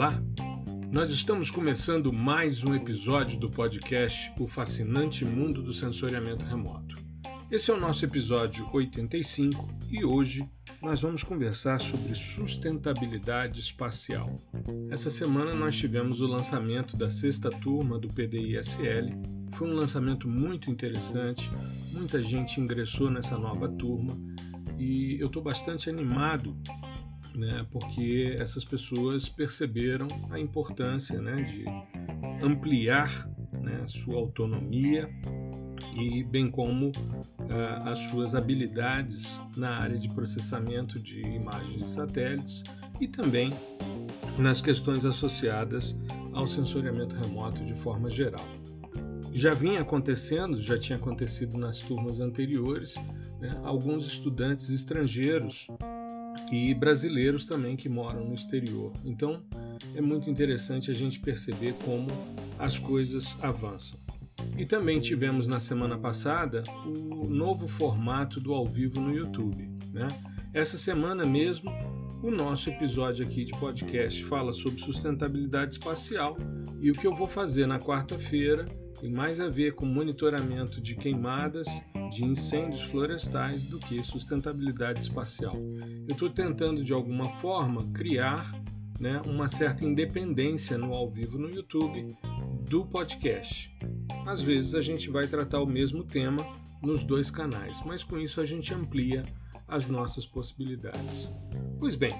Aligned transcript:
Olá, 0.00 0.18
nós 0.90 1.10
estamos 1.10 1.50
começando 1.50 2.10
mais 2.10 2.64
um 2.64 2.74
episódio 2.74 3.38
do 3.38 3.50
podcast 3.50 4.32
O 4.38 4.48
Fascinante 4.48 5.26
Mundo 5.26 5.62
do 5.62 5.74
Sensoriamento 5.74 6.46
Remoto. 6.46 6.96
Esse 7.50 7.70
é 7.70 7.74
o 7.74 7.78
nosso 7.78 8.06
episódio 8.06 8.66
85 8.72 9.68
e 9.90 10.02
hoje 10.02 10.48
nós 10.80 11.02
vamos 11.02 11.22
conversar 11.22 11.82
sobre 11.82 12.14
sustentabilidade 12.14 13.60
espacial. 13.60 14.34
Essa 14.90 15.10
semana 15.10 15.54
nós 15.54 15.76
tivemos 15.76 16.22
o 16.22 16.26
lançamento 16.26 16.96
da 16.96 17.10
sexta 17.10 17.50
turma 17.50 17.98
do 17.98 18.08
PDISL. 18.08 19.10
Foi 19.52 19.68
um 19.68 19.74
lançamento 19.74 20.26
muito 20.26 20.70
interessante, 20.70 21.50
muita 21.92 22.22
gente 22.22 22.58
ingressou 22.58 23.10
nessa 23.10 23.36
nova 23.36 23.68
turma 23.68 24.18
e 24.78 25.20
eu 25.20 25.26
estou 25.26 25.42
bastante 25.42 25.90
animado 25.90 26.56
né, 27.34 27.66
porque 27.70 28.36
essas 28.38 28.64
pessoas 28.64 29.28
perceberam 29.28 30.08
a 30.30 30.38
importância 30.38 31.20
né, 31.20 31.42
de 31.42 31.64
ampliar 32.44 33.28
né, 33.52 33.84
sua 33.86 34.16
autonomia 34.16 35.08
e 35.94 36.22
bem 36.22 36.50
como 36.50 36.88
uh, 36.88 37.88
as 37.88 37.98
suas 37.98 38.34
habilidades 38.34 39.42
na 39.56 39.78
área 39.78 39.98
de 39.98 40.08
processamento 40.08 40.98
de 40.98 41.20
imagens 41.20 41.82
de 41.82 41.88
satélites 41.88 42.62
e 43.00 43.08
também 43.08 43.52
nas 44.38 44.60
questões 44.60 45.04
associadas 45.04 45.96
ao 46.32 46.46
sensoriamento 46.46 47.16
remoto 47.16 47.64
de 47.64 47.74
forma 47.74 48.10
geral. 48.10 48.44
Já 49.32 49.54
vinha 49.54 49.80
acontecendo, 49.80 50.60
já 50.60 50.78
tinha 50.78 50.98
acontecido 50.98 51.56
nas 51.56 51.80
turmas 51.82 52.20
anteriores, 52.20 52.96
né, 53.40 53.60
alguns 53.62 54.04
estudantes 54.04 54.70
estrangeiros 54.70 55.68
e 56.50 56.74
brasileiros 56.74 57.46
também 57.46 57.76
que 57.76 57.88
moram 57.88 58.24
no 58.24 58.34
exterior. 58.34 58.92
Então 59.04 59.42
é 59.94 60.00
muito 60.00 60.28
interessante 60.28 60.90
a 60.90 60.94
gente 60.94 61.20
perceber 61.20 61.74
como 61.84 62.08
as 62.58 62.78
coisas 62.78 63.36
avançam. 63.42 63.98
E 64.56 64.64
também 64.64 65.00
tivemos 65.00 65.46
na 65.46 65.60
semana 65.60 65.98
passada 65.98 66.62
o 66.84 67.28
novo 67.28 67.68
formato 67.68 68.40
do 68.40 68.52
ao 68.52 68.66
vivo 68.66 69.00
no 69.00 69.14
YouTube. 69.14 69.70
Né? 69.92 70.08
Essa 70.52 70.76
semana 70.76 71.24
mesmo, 71.24 71.70
o 72.22 72.30
nosso 72.30 72.68
episódio 72.68 73.24
aqui 73.24 73.44
de 73.44 73.52
podcast 73.52 74.24
fala 74.24 74.52
sobre 74.52 74.80
sustentabilidade 74.80 75.74
espacial 75.74 76.36
e 76.80 76.90
o 76.90 76.94
que 76.94 77.06
eu 77.06 77.14
vou 77.14 77.28
fazer 77.28 77.66
na 77.66 77.78
quarta-feira 77.78 78.66
tem 79.00 79.10
mais 79.10 79.40
a 79.40 79.48
ver 79.48 79.74
com 79.74 79.86
monitoramento 79.86 80.80
de 80.80 80.94
queimadas 80.94 81.66
de 82.10 82.24
incêndios 82.24 82.82
florestais 82.82 83.64
do 83.64 83.78
que 83.78 84.02
sustentabilidade 84.02 85.00
espacial. 85.00 85.56
Eu 86.08 86.12
estou 86.12 86.28
tentando 86.28 86.82
de 86.82 86.92
alguma 86.92 87.28
forma 87.28 87.86
criar 87.92 88.52
né, 88.98 89.22
uma 89.24 89.48
certa 89.48 89.84
independência 89.84 90.76
no 90.76 90.92
ao 90.92 91.08
vivo 91.08 91.38
no 91.38 91.48
YouTube 91.48 92.14
do 92.68 92.84
podcast. 92.84 93.74
Às 94.26 94.42
vezes 94.42 94.74
a 94.74 94.80
gente 94.80 95.08
vai 95.08 95.26
tratar 95.26 95.60
o 95.60 95.66
mesmo 95.66 96.04
tema 96.04 96.44
nos 96.82 97.04
dois 97.04 97.30
canais, 97.30 97.80
mas 97.86 98.04
com 98.04 98.18
isso 98.18 98.40
a 98.40 98.44
gente 98.44 98.74
amplia 98.74 99.24
as 99.66 99.86
nossas 99.86 100.26
possibilidades. 100.26 101.30
Pois 101.78 101.94
bem, 101.94 102.12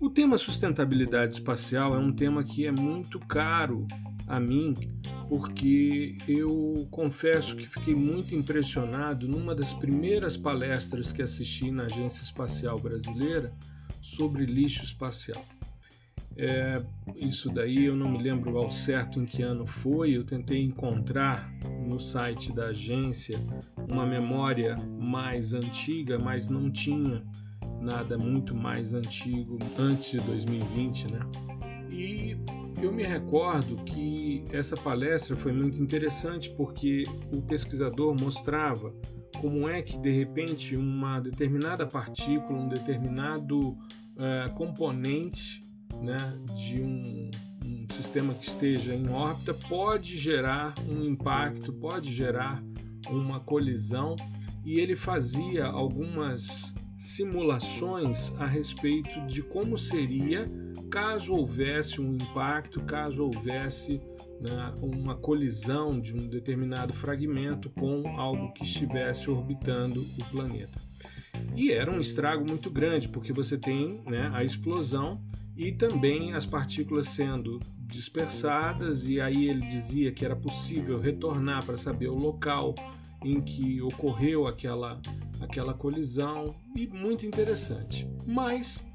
o 0.00 0.08
tema 0.08 0.38
sustentabilidade 0.38 1.34
espacial 1.34 1.94
é 1.94 1.98
um 1.98 2.12
tema 2.12 2.44
que 2.44 2.66
é 2.66 2.72
muito 2.72 3.18
caro 3.18 3.86
a 4.26 4.40
mim 4.40 4.74
porque 5.28 6.16
eu 6.28 6.86
confesso 6.90 7.56
que 7.56 7.66
fiquei 7.66 7.94
muito 7.94 8.34
impressionado 8.34 9.26
numa 9.26 9.54
das 9.54 9.72
primeiras 9.72 10.36
palestras 10.36 11.12
que 11.12 11.22
assisti 11.22 11.70
na 11.70 11.84
Agência 11.84 12.22
Espacial 12.22 12.78
Brasileira 12.78 13.52
sobre 14.00 14.44
lixo 14.44 14.84
espacial. 14.84 15.44
É, 16.36 16.82
isso 17.16 17.48
daí 17.48 17.84
eu 17.84 17.94
não 17.94 18.10
me 18.10 18.20
lembro 18.20 18.58
ao 18.58 18.70
certo 18.70 19.20
em 19.20 19.24
que 19.24 19.40
ano 19.42 19.66
foi, 19.66 20.16
eu 20.16 20.24
tentei 20.24 20.60
encontrar 20.62 21.48
no 21.86 22.00
site 22.00 22.52
da 22.52 22.66
agência 22.66 23.38
uma 23.88 24.04
memória 24.04 24.76
mais 24.76 25.52
antiga, 25.52 26.18
mas 26.18 26.48
não 26.48 26.70
tinha 26.70 27.22
nada 27.80 28.18
muito 28.18 28.54
mais 28.54 28.92
antigo 28.92 29.58
antes 29.78 30.10
de 30.10 30.20
2020, 30.20 31.12
né? 31.12 31.20
Eu 32.84 32.92
me 32.92 33.02
recordo 33.02 33.76
que 33.76 34.44
essa 34.52 34.76
palestra 34.76 35.34
foi 35.34 35.52
muito 35.52 35.82
interessante 35.82 36.50
porque 36.50 37.04
o 37.32 37.40
pesquisador 37.40 38.14
mostrava 38.14 38.94
como 39.40 39.66
é 39.66 39.80
que 39.80 39.96
de 39.96 40.10
repente 40.10 40.76
uma 40.76 41.18
determinada 41.18 41.86
partícula, 41.86 42.58
um 42.58 42.68
determinado 42.68 43.70
uh, 43.70 44.52
componente 44.54 45.62
né, 46.02 46.36
de 46.54 46.82
um, 46.82 47.30
um 47.64 47.86
sistema 47.88 48.34
que 48.34 48.46
esteja 48.46 48.94
em 48.94 49.08
órbita 49.08 49.54
pode 49.54 50.18
gerar 50.18 50.74
um 50.86 51.02
impacto, 51.06 51.72
pode 51.72 52.12
gerar 52.12 52.62
uma 53.08 53.40
colisão. 53.40 54.14
E 54.62 54.78
ele 54.78 54.94
fazia 54.94 55.64
algumas 55.64 56.74
simulações 56.98 58.32
a 58.38 58.46
respeito 58.46 59.26
de 59.26 59.42
como 59.42 59.76
seria 59.76 60.46
caso 60.90 61.34
houvesse 61.34 62.00
um 62.00 62.14
impacto, 62.14 62.80
caso 62.82 63.24
houvesse 63.24 64.00
né, 64.40 64.72
uma 64.80 65.14
colisão 65.14 65.98
de 65.98 66.14
um 66.14 66.28
determinado 66.28 66.92
fragmento 66.92 67.70
com 67.70 68.06
algo 68.18 68.52
que 68.52 68.64
estivesse 68.64 69.30
orbitando 69.30 70.06
o 70.18 70.24
planeta. 70.30 70.80
E 71.54 71.72
era 71.72 71.90
um 71.90 72.00
estrago 72.00 72.44
muito 72.46 72.70
grande, 72.70 73.08
porque 73.08 73.32
você 73.32 73.56
tem 73.56 74.02
né, 74.06 74.30
a 74.32 74.44
explosão 74.44 75.20
e 75.56 75.72
também 75.72 76.32
as 76.32 76.46
partículas 76.46 77.08
sendo 77.08 77.60
dispersadas, 77.80 79.06
e 79.06 79.20
aí 79.20 79.48
ele 79.48 79.60
dizia 79.60 80.10
que 80.10 80.24
era 80.24 80.34
possível 80.34 80.98
retornar 80.98 81.64
para 81.64 81.76
saber 81.76 82.08
o 82.08 82.14
local 82.14 82.74
em 83.24 83.40
que 83.40 83.80
ocorreu 83.80 84.46
aquela, 84.46 85.00
aquela 85.40 85.74
colisão, 85.74 86.54
e 86.76 86.86
muito 86.86 87.24
interessante. 87.24 88.08
Mas 88.26 88.86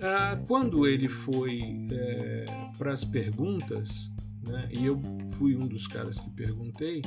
ah, 0.00 0.38
quando 0.46 0.86
ele 0.86 1.08
foi 1.08 1.60
é, 1.90 2.44
para 2.78 2.92
as 2.92 3.04
perguntas, 3.04 4.10
né, 4.46 4.68
e 4.70 4.86
eu 4.86 5.00
fui 5.32 5.54
um 5.54 5.66
dos 5.66 5.86
caras 5.86 6.18
que 6.18 6.30
perguntei, 6.30 7.02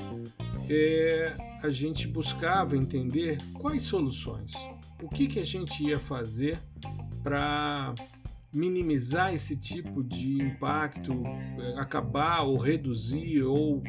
é, 0.70 1.36
a 1.64 1.70
gente 1.70 2.08
buscava 2.08 2.78
entender 2.78 3.38
quais 3.54 3.84
soluções, 3.84 4.54
o 5.02 5.10
que, 5.10 5.28
que 5.28 5.40
a 5.40 5.46
gente 5.46 5.84
ia 5.84 6.00
fazer 6.00 6.60
para 7.24 7.96
minimizar 8.54 9.34
esse 9.34 9.58
tipo 9.58 10.04
de 10.04 10.44
impacto, 10.44 11.24
é, 11.60 11.80
acabar 11.80 12.44
ou 12.44 12.58
reduzir 12.58 13.42
ou 13.42 13.80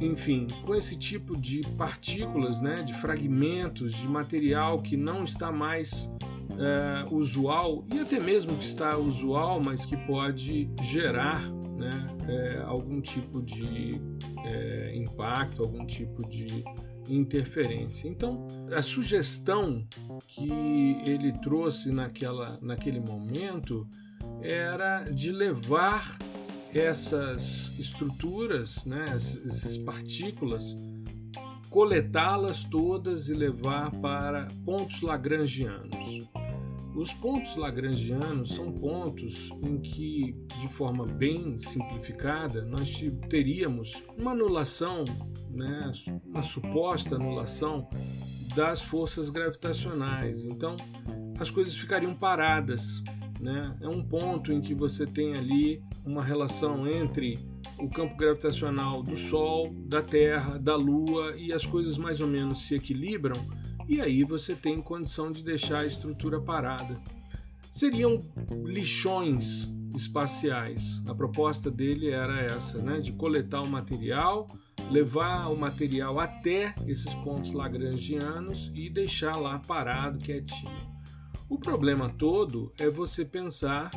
enfim, 0.00 0.46
com 0.64 0.74
esse 0.74 0.96
tipo 0.96 1.36
de 1.36 1.60
partículas, 1.76 2.60
né, 2.60 2.76
de 2.82 2.94
fragmentos 2.94 3.92
de 3.92 4.08
material 4.08 4.80
que 4.80 4.96
não 4.96 5.24
está 5.24 5.52
mais 5.52 6.10
é, 6.58 7.14
usual 7.14 7.84
e 7.92 7.98
até 7.98 8.18
mesmo 8.18 8.56
que 8.56 8.64
está 8.64 8.96
usual, 8.96 9.60
mas 9.62 9.84
que 9.84 9.96
pode 10.06 10.70
gerar 10.82 11.42
né, 11.76 12.16
é, 12.28 12.62
algum 12.66 13.00
tipo 13.00 13.42
de 13.42 14.00
é, 14.44 14.92
impacto, 14.94 15.62
algum 15.62 15.84
tipo 15.86 16.26
de 16.28 16.64
interferência. 17.08 18.08
Então, 18.08 18.46
a 18.72 18.82
sugestão 18.82 19.84
que 20.28 20.96
ele 21.04 21.32
trouxe 21.40 21.90
naquela, 21.90 22.58
naquele 22.62 23.00
momento 23.00 23.86
era 24.42 25.04
de 25.10 25.32
levar 25.32 26.18
essas 26.74 27.72
estruturas, 27.78 28.84
né, 28.84 29.06
essas 29.14 29.76
partículas, 29.78 30.76
coletá-las 31.68 32.64
todas 32.64 33.28
e 33.28 33.34
levar 33.34 33.90
para 34.00 34.48
pontos 34.64 35.00
lagrangianos. 35.02 36.28
Os 36.94 37.12
pontos 37.12 37.54
lagrangianos 37.54 38.54
são 38.54 38.72
pontos 38.72 39.48
em 39.62 39.80
que, 39.80 40.34
de 40.60 40.68
forma 40.68 41.06
bem 41.06 41.56
simplificada, 41.56 42.64
nós 42.64 43.00
teríamos 43.28 44.02
uma 44.18 44.32
anulação, 44.32 45.04
né, 45.48 45.92
uma 46.26 46.42
suposta 46.42 47.14
anulação 47.14 47.88
das 48.54 48.82
forças 48.82 49.30
gravitacionais. 49.30 50.44
Então, 50.44 50.76
as 51.38 51.50
coisas 51.50 51.74
ficariam 51.76 52.14
paradas. 52.14 53.02
Né? 53.40 53.74
É 53.80 53.88
um 53.88 54.02
ponto 54.02 54.52
em 54.52 54.60
que 54.60 54.74
você 54.74 55.06
tem 55.06 55.34
ali 55.34 55.82
uma 56.04 56.22
relação 56.22 56.86
entre 56.86 57.38
o 57.78 57.88
campo 57.88 58.14
gravitacional 58.16 59.02
do 59.02 59.16
Sol, 59.16 59.72
da 59.86 60.02
Terra, 60.02 60.58
da 60.58 60.76
Lua 60.76 61.34
e 61.36 61.52
as 61.52 61.64
coisas 61.64 61.96
mais 61.96 62.20
ou 62.20 62.28
menos 62.28 62.62
se 62.62 62.74
equilibram 62.74 63.46
e 63.90 64.00
aí 64.00 64.22
você 64.22 64.54
tem 64.54 64.80
condição 64.80 65.32
de 65.32 65.42
deixar 65.42 65.80
a 65.80 65.86
estrutura 65.86 66.40
parada. 66.40 67.00
Seriam 67.72 68.22
lixões 68.64 69.68
espaciais. 69.96 71.02
A 71.08 71.14
proposta 71.14 71.70
dele 71.70 72.08
era 72.08 72.40
essa, 72.40 72.78
né, 72.78 73.00
de 73.00 73.12
coletar 73.12 73.62
o 73.62 73.68
material, 73.68 74.46
levar 74.88 75.48
o 75.48 75.56
material 75.56 76.20
até 76.20 76.72
esses 76.86 77.12
pontos 77.14 77.50
lagrangianos 77.50 78.70
e 78.76 78.88
deixar 78.88 79.36
lá 79.36 79.58
parado, 79.58 80.18
quietinho. 80.18 80.99
O 81.50 81.58
problema 81.58 82.08
todo 82.08 82.70
é 82.78 82.88
você 82.88 83.24
pensar 83.24 83.90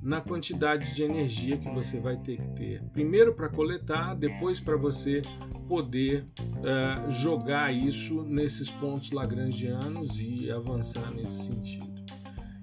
na 0.00 0.20
quantidade 0.20 0.94
de 0.94 1.02
energia 1.02 1.58
que 1.58 1.68
você 1.68 1.98
vai 1.98 2.16
ter 2.16 2.38
que 2.38 2.48
ter. 2.50 2.82
Primeiro 2.92 3.34
para 3.34 3.48
coletar, 3.48 4.14
depois 4.14 4.60
para 4.60 4.76
você 4.76 5.20
poder 5.66 6.24
uh, 6.38 7.10
jogar 7.10 7.74
isso 7.74 8.22
nesses 8.22 8.70
pontos 8.70 9.10
lagrangianos 9.10 10.20
e 10.20 10.52
avançar 10.52 11.10
nesse 11.10 11.46
sentido. 11.46 11.90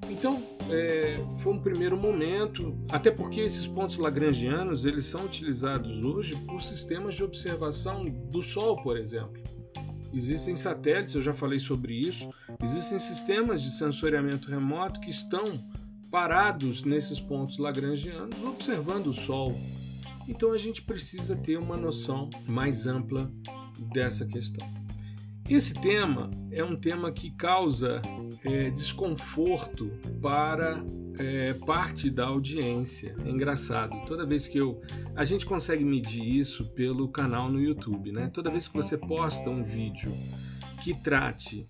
Então, 0.10 0.42
é, 0.70 1.18
foi 1.42 1.52
um 1.54 1.60
primeiro 1.60 1.98
momento, 1.98 2.74
até 2.90 3.12
porque 3.12 3.42
esses 3.42 3.68
pontos 3.68 3.98
lagrangianos 3.98 4.86
eles 4.86 5.08
são 5.08 5.26
utilizados 5.26 6.02
hoje 6.02 6.38
por 6.48 6.62
sistemas 6.62 7.16
de 7.16 7.24
observação 7.24 8.06
do 8.06 8.42
Sol, 8.42 8.82
por 8.82 8.98
exemplo. 8.98 9.44
Existem 10.18 10.56
satélites, 10.56 11.14
eu 11.14 11.22
já 11.22 11.32
falei 11.32 11.60
sobre 11.60 11.94
isso, 11.94 12.28
existem 12.64 12.98
sistemas 12.98 13.62
de 13.62 13.70
sensoriamento 13.70 14.50
remoto 14.50 15.00
que 15.00 15.12
estão 15.12 15.64
parados 16.10 16.84
nesses 16.84 17.20
pontos 17.20 17.60
lagrangianos 17.60 18.44
observando 18.44 19.08
o 19.08 19.14
Sol. 19.14 19.56
Então 20.28 20.54
a 20.54 20.58
gente 20.58 20.82
precisa 20.82 21.36
ter 21.36 21.58
uma 21.58 21.78
noção 21.78 22.32
mais 22.48 22.88
ampla 22.88 23.32
dessa 23.94 24.26
questão. 24.26 24.68
Esse 25.48 25.76
tema 25.76 26.32
é 26.52 26.64
um 26.64 26.76
tema 26.76 27.12
que 27.12 27.30
causa 27.30 28.02
é, 28.44 28.72
desconforto 28.72 29.92
para 30.20 30.84
é, 31.20 31.54
parte 31.54 32.10
da 32.10 32.26
audiência. 32.26 33.16
É 33.26 33.30
engraçado. 33.30 33.96
Toda 34.06 34.26
vez 34.26 34.48
que 34.48 34.58
eu. 34.58 34.82
A 35.16 35.24
gente 35.24 35.46
consegue 35.46 35.84
medir 35.84 36.24
isso 36.24 36.66
pelo 36.72 37.08
canal 37.08 37.50
no 37.50 37.60
YouTube, 37.60 38.12
né? 38.12 38.30
Toda 38.34 38.52
vez 38.52 38.68
que 38.68 38.76
você 38.76 38.98
posta 38.98 39.50
um 39.50 39.64
vídeo 39.64 40.12
que 40.82 40.94
trate 40.94 41.68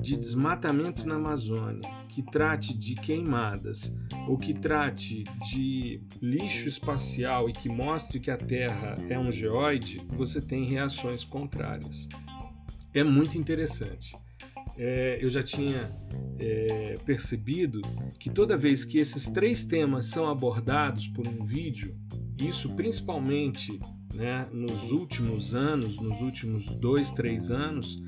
de 0.00 0.16
desmatamento 0.16 1.06
na 1.06 1.16
Amazônia, 1.16 1.88
que 2.08 2.22
trate 2.22 2.72
de 2.72 2.94
queimadas, 2.94 3.94
ou 4.26 4.38
que 4.38 4.54
trate 4.54 5.24
de 5.50 6.00
lixo 6.22 6.68
espacial 6.68 7.50
e 7.50 7.52
que 7.52 7.68
mostre 7.68 8.18
que 8.18 8.30
a 8.30 8.36
Terra 8.36 8.94
é 9.10 9.18
um 9.18 9.30
geoide, 9.30 10.02
você 10.08 10.40
tem 10.40 10.64
reações 10.64 11.22
contrárias 11.22 12.08
é 12.98 13.04
muito 13.04 13.36
interessante. 13.36 14.16
É, 14.78 15.18
eu 15.22 15.30
já 15.30 15.42
tinha 15.42 15.90
é, 16.38 16.94
percebido 17.04 17.80
que 18.18 18.28
toda 18.28 18.56
vez 18.56 18.84
que 18.84 18.98
esses 18.98 19.26
três 19.28 19.64
temas 19.64 20.06
são 20.06 20.28
abordados 20.28 21.06
por 21.08 21.26
um 21.26 21.44
vídeo, 21.44 21.96
isso 22.38 22.74
principalmente 22.74 23.80
né, 24.14 24.46
nos 24.52 24.92
últimos 24.92 25.54
anos, 25.54 25.98
nos 25.98 26.20
últimos 26.20 26.74
dois, 26.74 27.10
três 27.10 27.50
anos, 27.50 28.02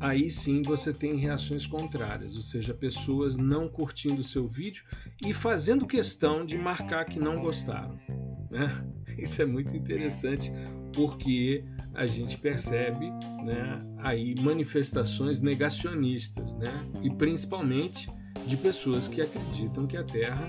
aí 0.00 0.30
sim 0.30 0.62
você 0.62 0.92
tem 0.92 1.16
reações 1.16 1.66
contrárias, 1.66 2.36
ou 2.36 2.42
seja, 2.42 2.74
pessoas 2.74 3.36
não 3.36 3.68
curtindo 3.68 4.20
o 4.20 4.24
seu 4.24 4.46
vídeo 4.46 4.84
e 5.24 5.32
fazendo 5.32 5.86
questão 5.86 6.44
de 6.44 6.56
marcar 6.58 7.04
que 7.04 7.18
não 7.18 7.40
gostaram. 7.40 7.98
Né? 8.50 8.70
Isso 9.18 9.40
é 9.42 9.46
muito 9.46 9.74
interessante 9.74 10.52
porque 10.94 11.64
a 11.94 12.06
gente 12.06 12.38
percebe 12.38 13.10
né, 13.44 13.78
aí 13.98 14.34
manifestações 14.40 15.40
negacionistas, 15.40 16.54
né, 16.54 16.90
e 17.02 17.10
principalmente 17.10 18.08
de 18.46 18.56
pessoas 18.56 19.08
que 19.08 19.20
acreditam 19.20 19.86
que 19.86 19.96
a 19.96 20.04
Terra 20.04 20.48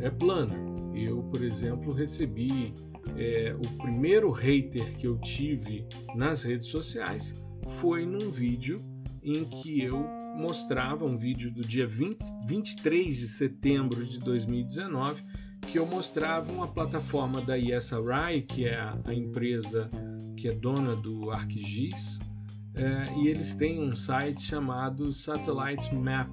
é 0.00 0.10
plana. 0.10 0.54
Eu, 0.94 1.22
por 1.24 1.42
exemplo, 1.42 1.92
recebi 1.92 2.72
é, 3.16 3.54
o 3.54 3.76
primeiro 3.78 4.30
hater 4.30 4.96
que 4.96 5.06
eu 5.06 5.18
tive 5.18 5.86
nas 6.14 6.42
redes 6.42 6.68
sociais 6.68 7.34
foi 7.68 8.06
num 8.06 8.30
vídeo 8.30 8.78
em 9.22 9.44
que 9.44 9.82
eu 9.82 10.06
mostrava 10.36 11.04
um 11.04 11.16
vídeo 11.16 11.50
do 11.50 11.62
dia 11.62 11.86
20, 11.86 12.18
23 12.46 13.16
de 13.16 13.28
setembro 13.28 14.04
de 14.04 14.18
2019 14.18 15.22
que 15.64 15.78
eu 15.78 15.86
mostrava 15.86 16.52
uma 16.52 16.68
plataforma 16.68 17.40
da 17.40 17.58
ESRI, 17.58 18.42
que 18.42 18.66
é 18.66 18.78
a, 18.78 19.14
empresa 19.14 19.88
que 20.36 20.48
é 20.48 20.52
dona 20.52 20.94
do 20.94 21.30
ArcGIS, 21.30 22.20
é, 22.74 23.18
e 23.18 23.28
eles 23.28 23.54
têm 23.54 23.80
um 23.80 23.94
site 23.94 24.42
chamado 24.42 25.10
Satellite 25.10 25.94
Map, 25.94 26.30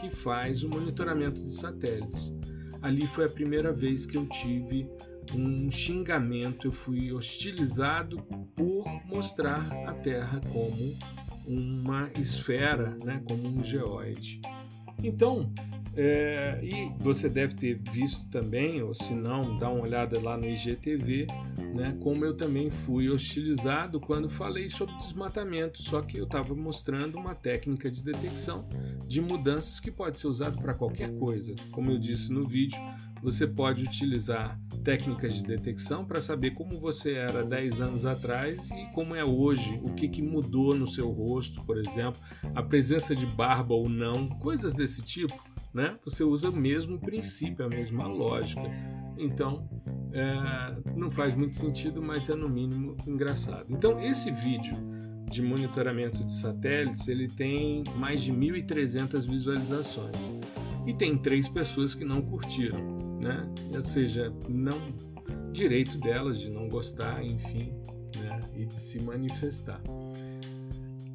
que 0.00 0.10
faz 0.10 0.62
o 0.62 0.68
monitoramento 0.68 1.44
de 1.44 1.52
satélites. 1.52 2.34
Ali 2.80 3.06
foi 3.06 3.26
a 3.26 3.28
primeira 3.28 3.72
vez 3.72 4.06
que 4.06 4.16
eu 4.16 4.26
tive 4.26 4.88
um 5.34 5.70
xingamento, 5.70 6.66
eu 6.66 6.72
fui 6.72 7.12
hostilizado 7.12 8.22
por 8.54 8.84
mostrar 9.06 9.72
a 9.86 9.94
Terra 9.94 10.40
como 10.52 10.96
uma 11.46 12.10
esfera, 12.18 12.96
né, 13.04 13.22
como 13.26 13.48
um 13.48 13.62
geoide. 13.62 14.40
Então, 15.02 15.52
é, 15.94 16.58
e 16.62 16.90
você 16.98 17.28
deve 17.28 17.54
ter 17.54 17.80
visto 17.90 18.24
também, 18.30 18.82
ou 18.82 18.94
se 18.94 19.12
não, 19.12 19.58
dá 19.58 19.68
uma 19.68 19.82
olhada 19.82 20.18
lá 20.20 20.36
no 20.36 20.48
IGTV, 20.48 21.26
né, 21.74 21.96
como 22.00 22.24
eu 22.24 22.34
também 22.34 22.70
fui 22.70 23.10
hostilizado 23.10 24.00
quando 24.00 24.28
falei 24.28 24.68
sobre 24.70 24.96
desmatamento, 24.96 25.82
só 25.82 26.00
que 26.00 26.18
eu 26.18 26.24
estava 26.24 26.54
mostrando 26.54 27.18
uma 27.18 27.34
técnica 27.34 27.90
de 27.90 28.02
detecção 28.02 28.66
de 29.06 29.20
mudanças 29.20 29.80
que 29.80 29.90
pode 29.90 30.18
ser 30.18 30.26
usado 30.26 30.58
para 30.60 30.74
qualquer 30.74 31.12
coisa. 31.18 31.54
Como 31.70 31.90
eu 31.90 31.98
disse 31.98 32.32
no 32.32 32.44
vídeo, 32.44 32.78
você 33.22 33.46
pode 33.46 33.82
utilizar 33.82 34.58
técnicas 34.82 35.34
de 35.34 35.44
detecção 35.44 36.04
para 36.04 36.20
saber 36.20 36.52
como 36.52 36.78
você 36.78 37.12
era 37.12 37.44
10 37.44 37.80
anos 37.80 38.04
atrás 38.04 38.70
e 38.70 38.86
como 38.92 39.14
é 39.14 39.24
hoje, 39.24 39.78
o 39.82 39.92
que, 39.94 40.08
que 40.08 40.22
mudou 40.22 40.74
no 40.74 40.86
seu 40.86 41.10
rosto, 41.10 41.62
por 41.64 41.78
exemplo, 41.78 42.20
a 42.54 42.62
presença 42.62 43.14
de 43.14 43.26
barba 43.26 43.74
ou 43.74 43.88
não, 43.88 44.28
coisas 44.28 44.74
desse 44.74 45.02
tipo 45.02 45.51
né? 45.72 45.96
Você 46.04 46.22
usa 46.24 46.50
o 46.50 46.56
mesmo 46.56 46.98
princípio, 46.98 47.64
a 47.64 47.68
mesma 47.68 48.06
lógica. 48.06 48.62
Então, 49.18 49.68
é, 50.12 50.94
não 50.96 51.10
faz 51.10 51.34
muito 51.34 51.56
sentido, 51.56 52.02
mas 52.02 52.28
é 52.28 52.34
no 52.34 52.48
mínimo 52.48 52.96
engraçado. 53.06 53.66
Então, 53.70 54.00
esse 54.00 54.30
vídeo 54.30 54.76
de 55.30 55.40
monitoramento 55.40 56.22
de 56.24 56.32
satélites, 56.32 57.08
ele 57.08 57.26
tem 57.26 57.82
mais 57.96 58.22
de 58.22 58.32
1.300 58.32 59.28
visualizações. 59.28 60.30
E 60.86 60.92
tem 60.92 61.16
três 61.16 61.48
pessoas 61.48 61.94
que 61.94 62.04
não 62.04 62.20
curtiram, 62.20 62.80
né? 63.22 63.48
Ou 63.74 63.82
seja, 63.82 64.32
não 64.48 64.92
direito 65.52 65.98
delas 65.98 66.40
de 66.40 66.50
não 66.50 66.68
gostar, 66.68 67.24
enfim, 67.24 67.72
né? 68.16 68.40
e 68.54 68.66
de 68.66 68.74
se 68.74 69.00
manifestar. 69.00 69.80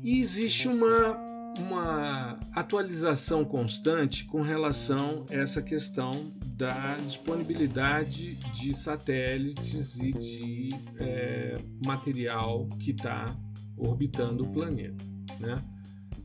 E 0.02 0.22
existe 0.22 0.68
uma 0.68 1.27
uma 1.60 2.38
atualização 2.54 3.44
constante 3.44 4.26
com 4.26 4.42
relação 4.42 5.24
a 5.30 5.36
essa 5.36 5.62
questão 5.62 6.32
da 6.56 6.98
disponibilidade 6.98 8.36
de 8.36 8.74
satélites 8.74 10.00
e 10.00 10.12
de 10.14 10.70
é, 11.00 11.58
material 11.86 12.68
que 12.80 12.92
está 12.92 13.36
orbitando 13.78 14.44
o 14.44 14.50
planeta. 14.50 15.04
Né? 15.40 15.58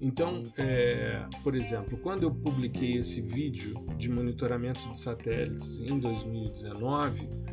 Então, 0.00 0.42
é, 0.58 1.24
por 1.44 1.54
exemplo, 1.54 1.96
quando 1.98 2.24
eu 2.24 2.30
publiquei 2.34 2.96
esse 2.96 3.20
vídeo 3.20 3.74
de 3.96 4.08
monitoramento 4.08 4.80
de 4.90 4.98
satélites 4.98 5.78
em 5.78 5.98
2019, 6.00 7.20
é, 7.20 7.51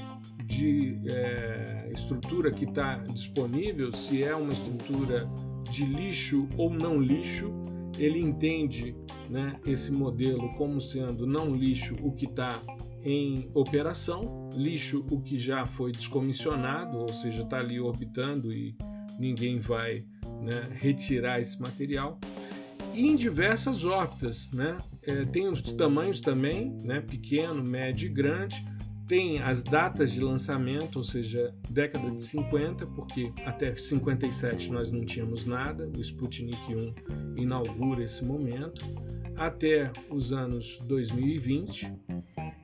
de 0.43 1.01
é, 1.07 1.89
estrutura 1.91 2.51
que 2.51 2.65
está 2.65 2.97
disponível, 2.97 3.91
se 3.91 4.23
é 4.23 4.35
uma 4.35 4.53
estrutura 4.53 5.27
de 5.69 5.85
lixo 5.85 6.47
ou 6.57 6.69
não 6.69 6.99
lixo, 6.99 7.51
ele 7.97 8.19
entende 8.19 8.95
né, 9.29 9.53
esse 9.65 9.91
modelo 9.91 10.49
como 10.55 10.79
sendo 10.79 11.25
não 11.25 11.55
lixo 11.55 11.95
o 12.01 12.11
que 12.11 12.25
está 12.25 12.61
em 13.03 13.47
operação, 13.53 14.49
lixo 14.53 15.05
o 15.11 15.21
que 15.21 15.37
já 15.37 15.65
foi 15.65 15.91
descomissionado, 15.91 16.97
ou 16.97 17.13
seja, 17.13 17.43
está 17.43 17.59
ali 17.59 17.79
orbitando 17.79 18.51
e 18.51 18.75
ninguém 19.19 19.59
vai 19.59 20.05
né, 20.41 20.69
retirar 20.73 21.39
esse 21.39 21.61
material. 21.61 22.19
e 22.93 23.07
em 23.07 23.15
diversas 23.15 23.83
órbitas, 23.83 24.51
né? 24.51 24.77
É, 25.03 25.25
tem 25.25 25.47
os 25.47 25.61
tamanhos 25.61 26.21
também, 26.21 26.75
né? 26.83 27.01
Pequeno, 27.01 27.63
médio 27.63 28.07
e 28.07 28.09
grande. 28.09 28.65
Tem 29.07 29.39
as 29.39 29.63
datas 29.63 30.11
de 30.11 30.19
lançamento, 30.19 30.95
ou 30.95 31.03
seja, 31.03 31.53
década 31.69 32.09
de 32.09 32.21
50, 32.21 32.87
porque 32.87 33.31
até 33.45 33.75
57 33.75 34.71
nós 34.71 34.91
não 34.91 35.01
tínhamos 35.05 35.45
nada. 35.45 35.87
O 35.95 36.01
Sputnik 36.01 36.57
1 36.73 37.39
inaugura 37.39 38.03
esse 38.03 38.23
momento 38.25 38.83
até 39.37 39.91
os 40.09 40.31
anos 40.31 40.79
2020, 40.87 41.93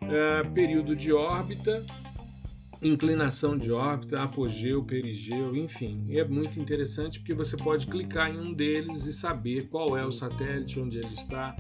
é, 0.01 0.43
período 0.50 0.95
de 0.95 1.13
órbita, 1.13 1.86
inclinação 2.81 3.55
de 3.55 3.71
órbita, 3.71 4.24
apogeu, 4.24 4.83
perigeu, 4.83 5.55
enfim. 5.55 6.05
E 6.07 6.19
é 6.19 6.27
muito 6.27 6.60
interessante 6.60 7.19
porque 7.19 7.36
você 7.36 7.55
pode 7.55 7.86
clicar 7.86 8.33
em 8.33 8.39
um 8.39 8.53
deles 8.53 9.05
e 9.05 9.13
saber 9.13 9.67
qual 9.67 9.95
é 9.95 10.03
o 10.05 10.12
satélite, 10.12 10.79
onde 10.79 10.98
ele 10.98 11.13
está 11.13 11.55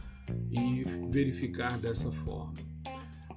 e 0.49 0.83
verificar 1.09 1.77
dessa 1.77 2.11
forma. 2.11 2.70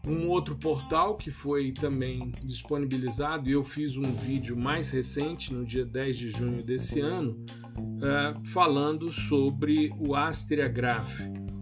Um 0.06 0.28
outro 0.28 0.54
portal 0.56 1.16
que 1.16 1.30
foi 1.30 1.72
também 1.72 2.32
disponibilizado, 2.42 3.48
e 3.48 3.52
eu 3.52 3.64
fiz 3.64 3.96
um 3.96 4.12
vídeo 4.12 4.56
mais 4.56 4.90
recente, 4.90 5.52
no 5.52 5.64
dia 5.64 5.84
10 5.84 6.16
de 6.16 6.30
junho 6.30 6.62
desse 6.62 7.00
ano, 7.00 7.44
uh, 7.76 8.46
falando 8.48 9.10
sobre 9.10 9.90
o 9.98 10.14
Astria 10.14 10.68
Graph. 10.68 11.20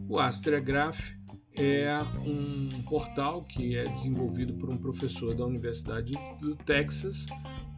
O 0.08 0.18
Astragraph 0.18 1.00
é 1.56 1.98
um 2.26 2.82
portal 2.82 3.44
que 3.44 3.76
é 3.76 3.84
desenvolvido 3.84 4.54
por 4.54 4.70
um 4.70 4.76
professor 4.76 5.34
da 5.34 5.44
Universidade 5.44 6.14
do 6.40 6.56
Texas 6.56 7.26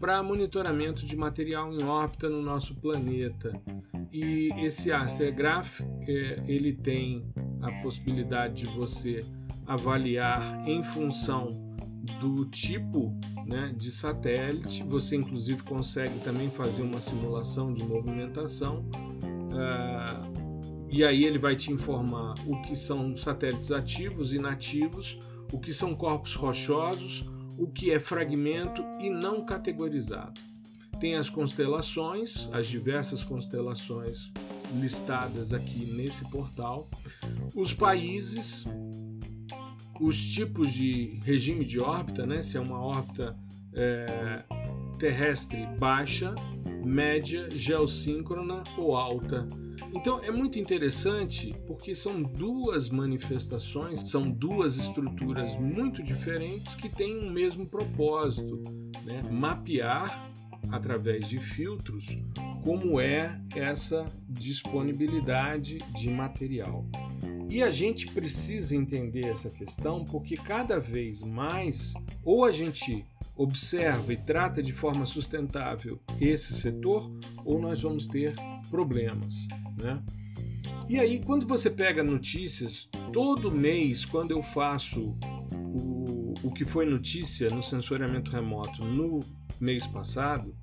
para 0.05 0.23
monitoramento 0.23 1.07
de 1.07 1.17
material 1.17 1.73
em 1.73 1.83
órbita 1.83 2.29
no 2.29 2.43
nosso 2.43 2.75
planeta. 2.75 3.59
E 4.13 4.51
esse 4.59 4.93
Astragraph, 4.93 5.81
é, 6.07 6.43
ele 6.47 6.75
tem 6.75 7.25
a 7.63 7.73
possibilidade 7.81 8.65
de 8.65 8.67
você 8.67 9.25
avaliar 9.67 10.69
em 10.69 10.85
função 10.85 11.75
do 12.21 12.45
tipo 12.45 13.19
né, 13.47 13.73
de 13.75 13.91
satélite. 13.91 14.83
Você, 14.83 15.17
inclusive, 15.17 15.63
consegue 15.63 16.19
também 16.19 16.51
fazer 16.51 16.83
uma 16.83 17.01
simulação 17.01 17.73
de 17.73 17.83
movimentação. 17.83 18.85
Uh, 19.23 20.87
e 20.91 21.03
aí 21.03 21.25
ele 21.25 21.39
vai 21.39 21.57
te 21.57 21.73
informar 21.73 22.35
o 22.47 22.61
que 22.61 22.77
são 22.77 23.17
satélites 23.17 23.73
ativos 23.73 24.35
e 24.35 24.37
inativos, 24.37 25.19
o 25.51 25.59
que 25.59 25.73
são 25.73 25.95
corpos 25.95 26.35
rochosos, 26.35 27.25
o 27.59 27.67
que 27.67 27.91
é 27.91 28.01
fragmento 28.01 28.83
e 29.01 29.11
não 29.11 29.45
categorizado. 29.45 30.41
Tem 31.01 31.17
as 31.17 31.29
constelações, 31.29 32.49
as 32.53 32.67
diversas 32.67 33.25
constelações 33.25 34.33
listadas 34.81 35.53
aqui 35.53 35.85
nesse 35.85 36.25
portal, 36.31 36.89
os 37.55 37.75
países, 37.75 38.65
os 40.01 40.21
tipos 40.21 40.73
de 40.73 41.21
regime 41.25 41.65
de 41.65 41.81
órbita, 41.81 42.27
né? 42.27 42.43
se 42.43 42.57
é 42.57 42.61
uma 42.61 42.81
órbita 42.81 43.37
é, 43.73 44.43
terrestre 44.99 45.67
baixa, 45.79 46.35
média, 46.85 47.49
geossíncrona 47.51 48.63
ou 48.77 48.97
alta. 48.97 49.47
Então 49.95 50.23
é 50.23 50.31
muito 50.31 50.59
interessante 50.59 51.55
porque 51.67 51.95
são 51.95 52.23
duas 52.23 52.91
manifestações, 52.91 54.09
são 54.11 54.31
duas 54.31 54.77
estruturas 54.77 55.57
muito 55.59 56.03
diferentes 56.03 56.75
que 56.75 56.89
têm 56.89 57.19
um 57.19 57.31
mesmo 57.31 57.67
propósito, 57.67 58.63
né? 59.05 59.23
mapear 59.31 60.31
através 60.71 61.29
de 61.29 61.39
filtros 61.39 62.17
como 62.63 62.99
é 62.99 63.39
essa 63.55 64.07
disponibilidade 64.29 65.79
de 65.95 66.11
material. 66.11 66.87
E 67.51 67.63
a 67.63 67.71
gente 67.71 68.07
precisa 68.07 68.75
entender 68.75 69.27
essa 69.27 69.51
questão 69.51 70.05
porque 70.05 70.35
cada 70.35 70.81
vez 70.81 71.23
mais 71.23 71.95
ou 72.25 72.45
a 72.45 72.51
gente 72.51 73.05
observa 73.37 74.13
e 74.13 74.17
trata 74.17 74.63
de 74.63 74.73
forma 74.73 75.05
sustentável 75.05 76.01
esse 76.21 76.55
setor, 76.55 77.11
ou 77.45 77.61
nós 77.61 77.83
vamos 77.83 78.07
ter 78.07 78.35
problemas. 78.71 79.47
Né? 79.77 80.03
E 80.89 80.99
aí, 80.99 81.21
quando 81.21 81.47
você 81.47 81.71
pega 81.71 82.03
notícias, 82.03 82.89
todo 83.13 83.51
mês, 83.51 84.05
quando 84.05 84.31
eu 84.31 84.43
faço 84.43 85.17
o, 85.53 86.35
o 86.43 86.53
que 86.53 86.65
foi 86.65 86.87
notícia 86.87 87.49
no 87.51 87.63
sensoriamento 87.63 88.31
remoto 88.31 88.85
no 88.85 89.21
mês 89.61 89.87
passado, 89.87 90.55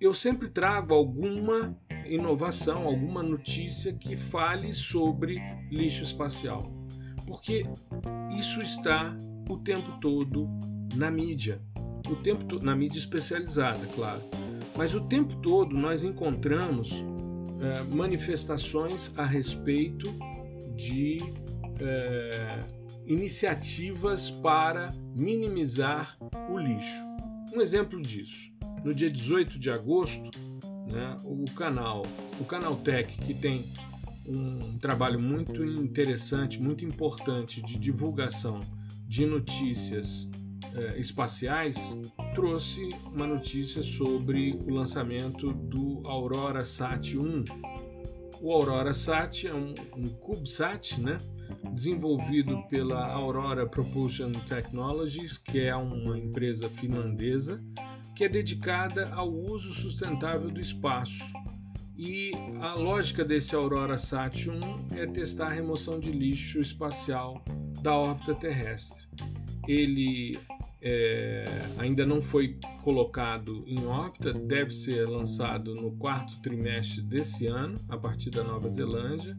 eu 0.00 0.12
sempre 0.14 0.48
trago 0.48 0.94
alguma 0.94 1.76
inovação, 2.04 2.86
alguma 2.86 3.22
notícia 3.22 3.92
que 3.92 4.16
fale 4.16 4.72
sobre 4.72 5.38
lixo 5.70 6.02
espacial. 6.02 6.72
Porque 7.26 7.64
isso 8.36 8.60
está 8.62 9.16
o 9.48 9.56
tempo 9.58 9.98
todo 10.00 10.48
na 10.94 11.10
mídia 11.10 11.60
o 12.08 12.16
tempo 12.16 12.62
na 12.62 12.74
mídia 12.74 12.98
especializada, 12.98 13.86
claro. 13.94 14.22
Mas 14.76 14.94
o 14.94 15.00
tempo 15.00 15.34
todo 15.36 15.76
nós 15.76 16.04
encontramos 16.04 17.04
é, 17.60 17.82
manifestações 17.82 19.12
a 19.16 19.24
respeito 19.24 20.14
de 20.76 21.18
é, 21.80 22.58
iniciativas 23.06 24.30
para 24.30 24.92
minimizar 25.14 26.16
o 26.50 26.58
lixo. 26.58 27.02
Um 27.54 27.60
exemplo 27.60 28.00
disso, 28.00 28.52
no 28.84 28.94
dia 28.94 29.10
18 29.10 29.58
de 29.58 29.70
agosto, 29.70 30.30
né, 30.86 31.16
o 31.24 31.44
canal, 31.52 32.02
o 32.38 32.44
canal 32.44 32.76
Tech, 32.76 33.12
que 33.18 33.34
tem 33.34 33.64
um 34.26 34.78
trabalho 34.78 35.18
muito 35.18 35.64
interessante, 35.64 36.60
muito 36.60 36.84
importante 36.84 37.62
de 37.62 37.78
divulgação 37.78 38.60
de 39.06 39.24
notícias 39.24 40.28
eh, 40.74 40.98
espaciais, 40.98 41.96
trouxe 42.34 42.88
uma 43.12 43.26
notícia 43.26 43.82
sobre 43.82 44.52
o 44.66 44.70
lançamento 44.70 45.52
do 45.52 46.02
Aurora 46.06 46.64
Sat 46.64 47.16
1. 47.16 47.44
O 48.40 48.52
Aurora 48.52 48.94
Sat 48.94 49.46
é 49.46 49.54
um, 49.54 49.74
um 49.96 50.06
CubeSat, 50.08 51.00
né? 51.00 51.18
desenvolvido 51.72 52.62
pela 52.68 53.06
Aurora 53.06 53.66
Propulsion 53.66 54.32
Technologies, 54.46 55.38
que 55.38 55.60
é 55.60 55.74
uma 55.74 56.18
empresa 56.18 56.68
finlandesa 56.68 57.62
que 58.18 58.24
é 58.24 58.28
dedicada 58.28 59.10
ao 59.14 59.32
uso 59.32 59.72
sustentável 59.72 60.50
do 60.50 60.60
espaço. 60.60 61.32
E 61.96 62.32
a 62.60 62.74
lógica 62.74 63.24
desse 63.24 63.54
Aurora 63.54 63.96
Sat 63.96 64.50
1 64.50 64.96
é 64.96 65.06
testar 65.06 65.46
a 65.46 65.52
remoção 65.52 66.00
de 66.00 66.10
lixo 66.10 66.58
espacial 66.60 67.40
da 67.80 67.96
órbita 67.96 68.34
terrestre. 68.34 69.06
Ele 69.68 70.36
é, 70.80 71.46
ainda 71.76 72.06
não 72.06 72.22
foi 72.22 72.58
colocado 72.82 73.62
em 73.66 73.84
órbita, 73.84 74.32
deve 74.32 74.72
ser 74.72 75.06
lançado 75.06 75.74
no 75.74 75.92
quarto 75.92 76.40
trimestre 76.40 77.02
desse 77.02 77.46
ano, 77.46 77.78
a 77.88 77.96
partir 77.96 78.30
da 78.30 78.42
Nova 78.42 78.68
Zelândia. 78.68 79.36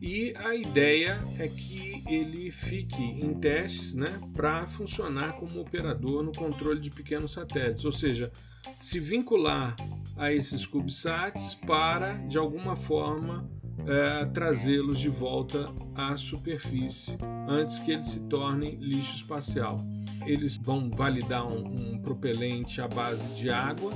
E 0.00 0.32
a 0.38 0.54
ideia 0.54 1.22
é 1.38 1.46
que 1.46 2.02
ele 2.08 2.50
fique 2.50 3.02
em 3.02 3.34
testes 3.34 3.94
né, 3.94 4.18
para 4.32 4.66
funcionar 4.66 5.34
como 5.34 5.60
operador 5.60 6.22
no 6.22 6.32
controle 6.32 6.80
de 6.80 6.90
pequenos 6.90 7.32
satélites, 7.32 7.84
ou 7.84 7.92
seja, 7.92 8.32
se 8.78 8.98
vincular 8.98 9.76
a 10.16 10.32
esses 10.32 10.64
CubeSats 10.64 11.54
para, 11.54 12.14
de 12.26 12.38
alguma 12.38 12.76
forma, 12.76 13.46
é, 13.86 14.24
trazê-los 14.26 14.98
de 14.98 15.08
volta 15.08 15.72
à 15.94 16.16
superfície 16.16 17.18
antes 17.48 17.78
que 17.78 17.92
eles 17.92 18.08
se 18.08 18.20
tornem 18.28 18.76
lixo 18.76 19.16
espacial. 19.16 19.76
Eles 20.26 20.58
vão 20.60 20.90
validar 20.90 21.46
um, 21.46 21.64
um 21.66 21.98
propelente 21.98 22.80
à 22.80 22.88
base 22.88 23.32
de 23.34 23.50
água 23.50 23.92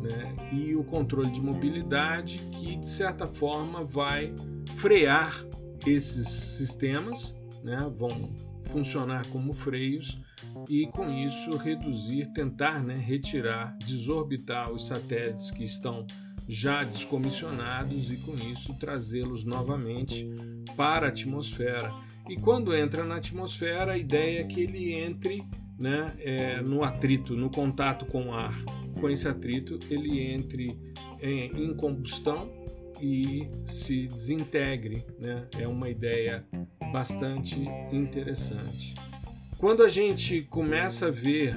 né, 0.00 0.34
e 0.52 0.74
o 0.74 0.84
controle 0.84 1.30
de 1.30 1.40
mobilidade 1.40 2.38
que, 2.52 2.76
de 2.76 2.88
certa 2.88 3.26
forma, 3.26 3.84
vai 3.84 4.34
frear 4.76 5.44
esses 5.86 6.28
sistemas, 6.28 7.34
né, 7.62 7.90
vão 7.96 8.34
funcionar 8.62 9.26
como 9.28 9.52
freios 9.52 10.20
e 10.68 10.86
com 10.86 11.10
isso 11.10 11.56
reduzir, 11.56 12.26
tentar 12.32 12.82
né, 12.82 12.94
retirar, 12.94 13.76
desorbitar 13.78 14.72
os 14.72 14.86
satélites 14.86 15.50
que 15.50 15.64
estão 15.64 16.06
já 16.48 16.84
descomissionados 16.84 18.10
e 18.10 18.16
com 18.18 18.34
isso 18.34 18.74
trazê-los 18.74 19.44
novamente 19.44 20.28
para 20.76 21.06
a 21.06 21.08
atmosfera. 21.08 21.92
E 22.28 22.36
quando 22.36 22.74
entra 22.74 23.04
na 23.04 23.16
atmosfera, 23.16 23.92
a 23.92 23.98
ideia 23.98 24.40
é 24.40 24.44
que 24.44 24.60
ele 24.60 24.94
entre 24.94 25.44
né, 25.78 26.12
é, 26.18 26.60
no 26.62 26.82
atrito, 26.82 27.36
no 27.36 27.50
contato 27.50 28.06
com 28.06 28.28
o 28.28 28.34
ar. 28.34 28.54
Com 29.00 29.10
esse 29.10 29.28
atrito, 29.28 29.78
ele 29.90 30.20
entre 30.20 30.78
em, 31.20 31.64
em 31.64 31.74
combustão 31.74 32.50
e 33.00 33.48
se 33.66 34.06
desintegre. 34.06 35.04
Né? 35.18 35.46
É 35.58 35.68
uma 35.68 35.88
ideia 35.88 36.44
bastante 36.92 37.60
interessante. 37.92 38.94
Quando 39.58 39.82
a 39.82 39.88
gente 39.88 40.42
começa 40.42 41.06
a 41.06 41.10
ver 41.10 41.56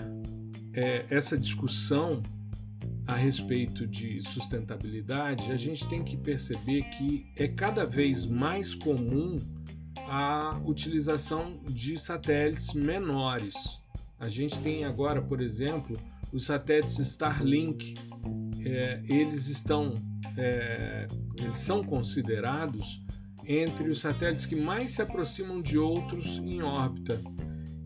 é, 0.74 1.05
essa 1.10 1.38
discussão 1.38 2.22
a 3.10 3.16
respeito 3.16 3.88
de 3.88 4.22
sustentabilidade, 4.22 5.51
a 5.51 5.58
gente 5.58 5.88
tem 5.88 6.04
que 6.04 6.16
perceber 6.16 6.84
que 6.92 7.25
é 7.36 7.48
cada 7.48 7.84
vez 7.84 8.24
mais 8.24 8.75
comum 8.75 9.39
a 10.08 10.62
utilização 10.63 11.60
de 11.68 11.98
satélites 11.98 12.72
menores. 12.74 13.82
A 14.20 14.30
gente 14.30 14.60
tem 14.60 14.86
agora, 14.86 15.24
por 15.24 15.42
exemplo, 15.42 15.98
os 16.32 16.46
satélites 16.46 17.00
Starlink. 17.00 17.96
É, 18.63 19.01
eles 19.10 19.48
estão, 19.48 19.94
é, 20.38 21.08
eles 21.39 21.58
são 21.58 21.84
considerados 21.84 23.01
entre 23.44 23.89
os 23.89 24.01
satélites 24.01 24.46
que 24.46 24.56
mais 24.56 24.92
se 24.92 25.01
aproximam 25.01 25.63
de 25.63 25.80
outros 25.80 26.38
em 26.38 26.62
órbita. 26.62 27.20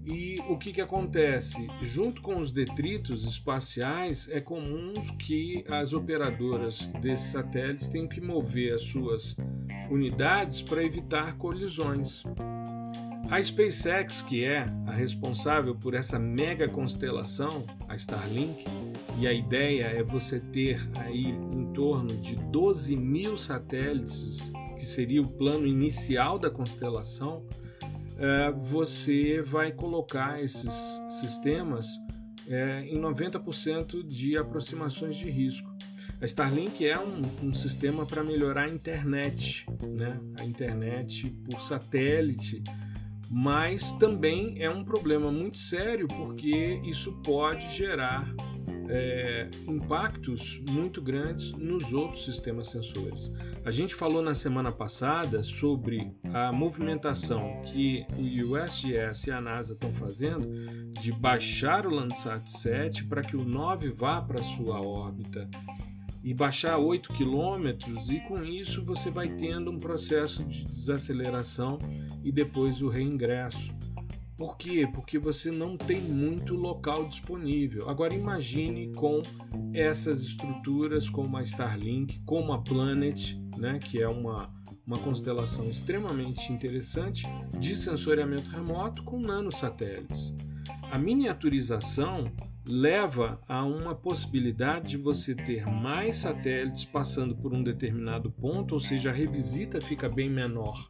E 0.06 0.42
o 0.50 0.58
que, 0.58 0.74
que 0.74 0.82
acontece? 0.82 1.68
Junto 1.82 2.22
com 2.22 2.36
os 2.36 2.52
detritos 2.52 3.24
espaciais, 3.24 4.28
é 4.30 4.42
comum 4.42 4.94
que 5.18 5.64
as 5.70 5.94
operadoras 5.94 6.90
desses 7.02 7.32
satélites 7.32 7.88
tenham 7.88 8.08
que 8.08 8.20
mover 8.20 8.74
as 8.74 8.84
suas 8.84 9.38
unidades 9.90 10.62
para 10.62 10.84
evitar 10.84 11.38
colisões. 11.38 12.24
A 13.32 13.42
SpaceX, 13.42 14.22
que 14.22 14.44
é 14.44 14.66
a 14.86 14.92
responsável 14.92 15.74
por 15.74 15.94
essa 15.94 16.20
mega 16.20 16.68
constelação, 16.68 17.66
a 17.88 17.96
Starlink, 17.96 18.66
e 19.18 19.26
a 19.26 19.32
ideia 19.32 19.86
é 19.86 20.04
você 20.04 20.40
ter 20.40 20.82
aí 21.00 21.28
em 21.28 21.72
torno 21.74 22.18
de 22.18 22.36
12 22.36 22.96
mil 22.98 23.38
satélites, 23.38 24.52
que 24.76 24.86
seria 24.86 25.22
o 25.22 25.28
plano 25.28 25.66
inicial 25.66 26.38
da 26.38 26.50
constelação, 26.50 27.48
você 28.52 29.42
vai 29.42 29.72
colocar 29.72 30.42
esses 30.42 31.02
sistemas 31.10 31.88
é, 32.48 32.82
em 32.86 33.00
90% 33.00 34.04
de 34.04 34.38
aproximações 34.38 35.16
de 35.16 35.30
risco. 35.30 35.70
A 36.22 36.26
Starlink 36.26 36.86
é 36.86 36.98
um, 36.98 37.48
um 37.48 37.54
sistema 37.54 38.06
para 38.06 38.24
melhorar 38.24 38.70
a 38.70 38.72
internet, 38.72 39.66
né? 39.82 40.20
a 40.40 40.46
internet 40.46 41.30
por 41.44 41.60
satélite, 41.62 42.64
mas 43.30 43.94
também 43.94 44.56
é 44.58 44.70
um 44.70 44.84
problema 44.84 45.32
muito 45.32 45.58
sério 45.58 46.08
porque 46.08 46.80
isso 46.86 47.12
pode 47.24 47.70
gerar 47.74 48.34
é, 48.90 49.50
impactos 49.68 50.62
muito 50.70 51.02
grandes 51.02 51.52
nos 51.54 51.94
outros 51.94 52.26
sistemas 52.26 52.70
sensores. 52.70 53.32
A 53.66 53.72
gente 53.72 53.96
falou 53.96 54.22
na 54.22 54.34
semana 54.34 54.72
passada 54.72 55.44
sobre 55.44 56.12
a 56.34 56.52
movimentação 56.52 57.62
que 57.66 58.06
o 58.18 58.54
USGS 58.56 59.28
e 59.28 59.32
a 59.32 59.40
NASA 59.40 59.74
estão 59.74 59.92
fazendo 59.94 60.48
de 61.00 61.12
baixar 61.12 61.86
o 61.86 61.90
Landsat 61.90 62.50
7 62.50 63.06
para 63.06 63.22
que 63.22 63.36
o 63.36 63.44
9 63.44 63.90
vá 63.90 64.22
para 64.22 64.44
sua 64.44 64.82
órbita 64.82 65.50
e 66.24 66.34
baixar 66.34 66.78
8 66.78 67.12
quilômetros 67.14 68.10
e 68.10 68.20
com 68.22 68.42
isso 68.44 68.84
você 68.84 69.12
vai 69.12 69.28
tendo 69.28 69.70
um 69.70 69.78
processo 69.78 70.44
de 70.46 70.64
desaceleração 70.64 71.78
e 72.24 72.32
depois 72.32 72.82
o 72.82 72.88
reingresso. 72.88 73.74
Por 74.38 74.58
quê? 74.58 74.88
Porque 74.92 75.20
você 75.20 75.52
não 75.52 75.78
tem 75.78 76.02
muito 76.02 76.56
local 76.56 77.08
disponível. 77.08 77.90
Agora 77.90 78.14
imagine 78.14 78.92
com 78.94 79.22
essas 79.74 80.22
estruturas 80.22 81.10
como 81.10 81.38
a 81.38 81.44
Starlink, 81.44 82.20
como 82.26 82.52
a 82.52 82.62
Planet, 82.62 83.36
né, 83.58 83.78
que 83.80 84.02
é 84.02 84.08
uma, 84.08 84.52
uma 84.86 84.98
constelação 84.98 85.66
extremamente 85.66 86.52
interessante 86.52 87.26
de 87.60 87.76
sensoriamento 87.76 88.50
remoto 88.50 89.04
com 89.04 89.20
nanosatélites. 89.20 90.34
A 90.92 90.98
miniaturização 90.98 92.32
leva 92.66 93.38
a 93.48 93.64
uma 93.64 93.94
possibilidade 93.94 94.90
de 94.90 94.98
você 94.98 95.36
ter 95.36 95.66
mais 95.66 96.18
satélites 96.18 96.86
passando 96.86 97.36
por 97.36 97.54
um 97.54 97.62
determinado 97.62 98.32
ponto, 98.32 98.74
ou 98.74 98.80
seja, 98.80 99.10
a 99.10 99.14
revisita 99.14 99.82
fica 99.82 100.08
bem 100.08 100.30
menor. 100.30 100.90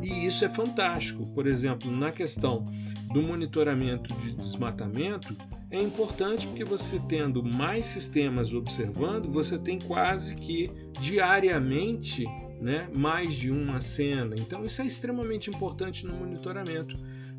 E 0.00 0.26
isso 0.26 0.44
é 0.44 0.48
fantástico. 0.48 1.26
Por 1.34 1.46
exemplo, 1.46 1.90
na 1.90 2.10
questão 2.10 2.64
do 3.12 3.22
monitoramento 3.22 4.14
de 4.14 4.34
desmatamento, 4.34 5.36
é 5.70 5.80
importante 5.80 6.46
porque 6.46 6.64
você 6.64 6.98
tendo 7.08 7.42
mais 7.42 7.86
sistemas 7.86 8.54
observando, 8.54 9.30
você 9.30 9.58
tem 9.58 9.78
quase 9.78 10.34
que 10.34 10.70
diariamente 10.98 12.24
né, 12.60 12.88
mais 12.96 13.34
de 13.34 13.50
uma 13.50 13.80
cena. 13.80 14.34
Então 14.38 14.64
isso 14.64 14.82
é 14.82 14.86
extremamente 14.86 15.50
importante 15.50 16.06
no 16.06 16.14
monitoramento. 16.14 16.94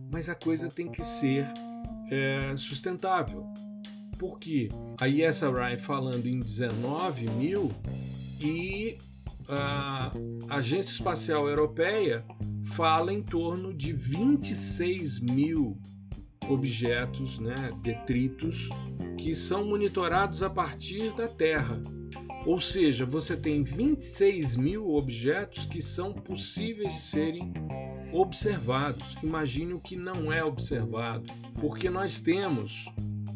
Mas 0.10 0.30
a 0.30 0.36
coisa 0.36 0.70
tem 0.70 0.90
que 0.90 1.04
ser 1.04 1.48
é, 2.12 2.54
sustentável. 2.58 3.48
Por 4.22 4.38
quê? 4.38 4.70
A 5.00 5.08
ESRI 5.08 5.80
falando 5.80 6.28
em 6.28 6.40
19 6.40 7.28
mil 7.32 7.72
e 8.40 8.96
a 9.50 10.12
Agência 10.48 10.92
Espacial 10.92 11.50
Europeia 11.50 12.24
fala 12.64 13.12
em 13.12 13.24
torno 13.24 13.74
de 13.74 13.92
26 13.92 15.22
mil 15.22 15.76
objetos, 16.48 17.40
né, 17.40 17.72
detritos, 17.82 18.70
que 19.18 19.34
são 19.34 19.66
monitorados 19.66 20.44
a 20.44 20.52
partir 20.52 21.12
da 21.16 21.28
Terra. 21.28 21.82
Ou 22.46 22.60
seja, 22.60 23.08
você 23.08 23.36
tem 23.36 23.64
26 23.64 24.56
mil 24.56 24.94
objetos 24.94 25.66
que 25.66 25.82
são 25.82 26.14
possíveis 26.14 26.94
de 26.94 27.02
serem 27.02 27.52
observados. 28.14 29.18
Imagine 29.24 29.74
o 29.74 29.80
que 29.80 29.96
não 29.96 30.32
é 30.32 30.44
observado, 30.44 31.26
porque 31.60 31.90
nós 31.90 32.22
temos 32.22 32.86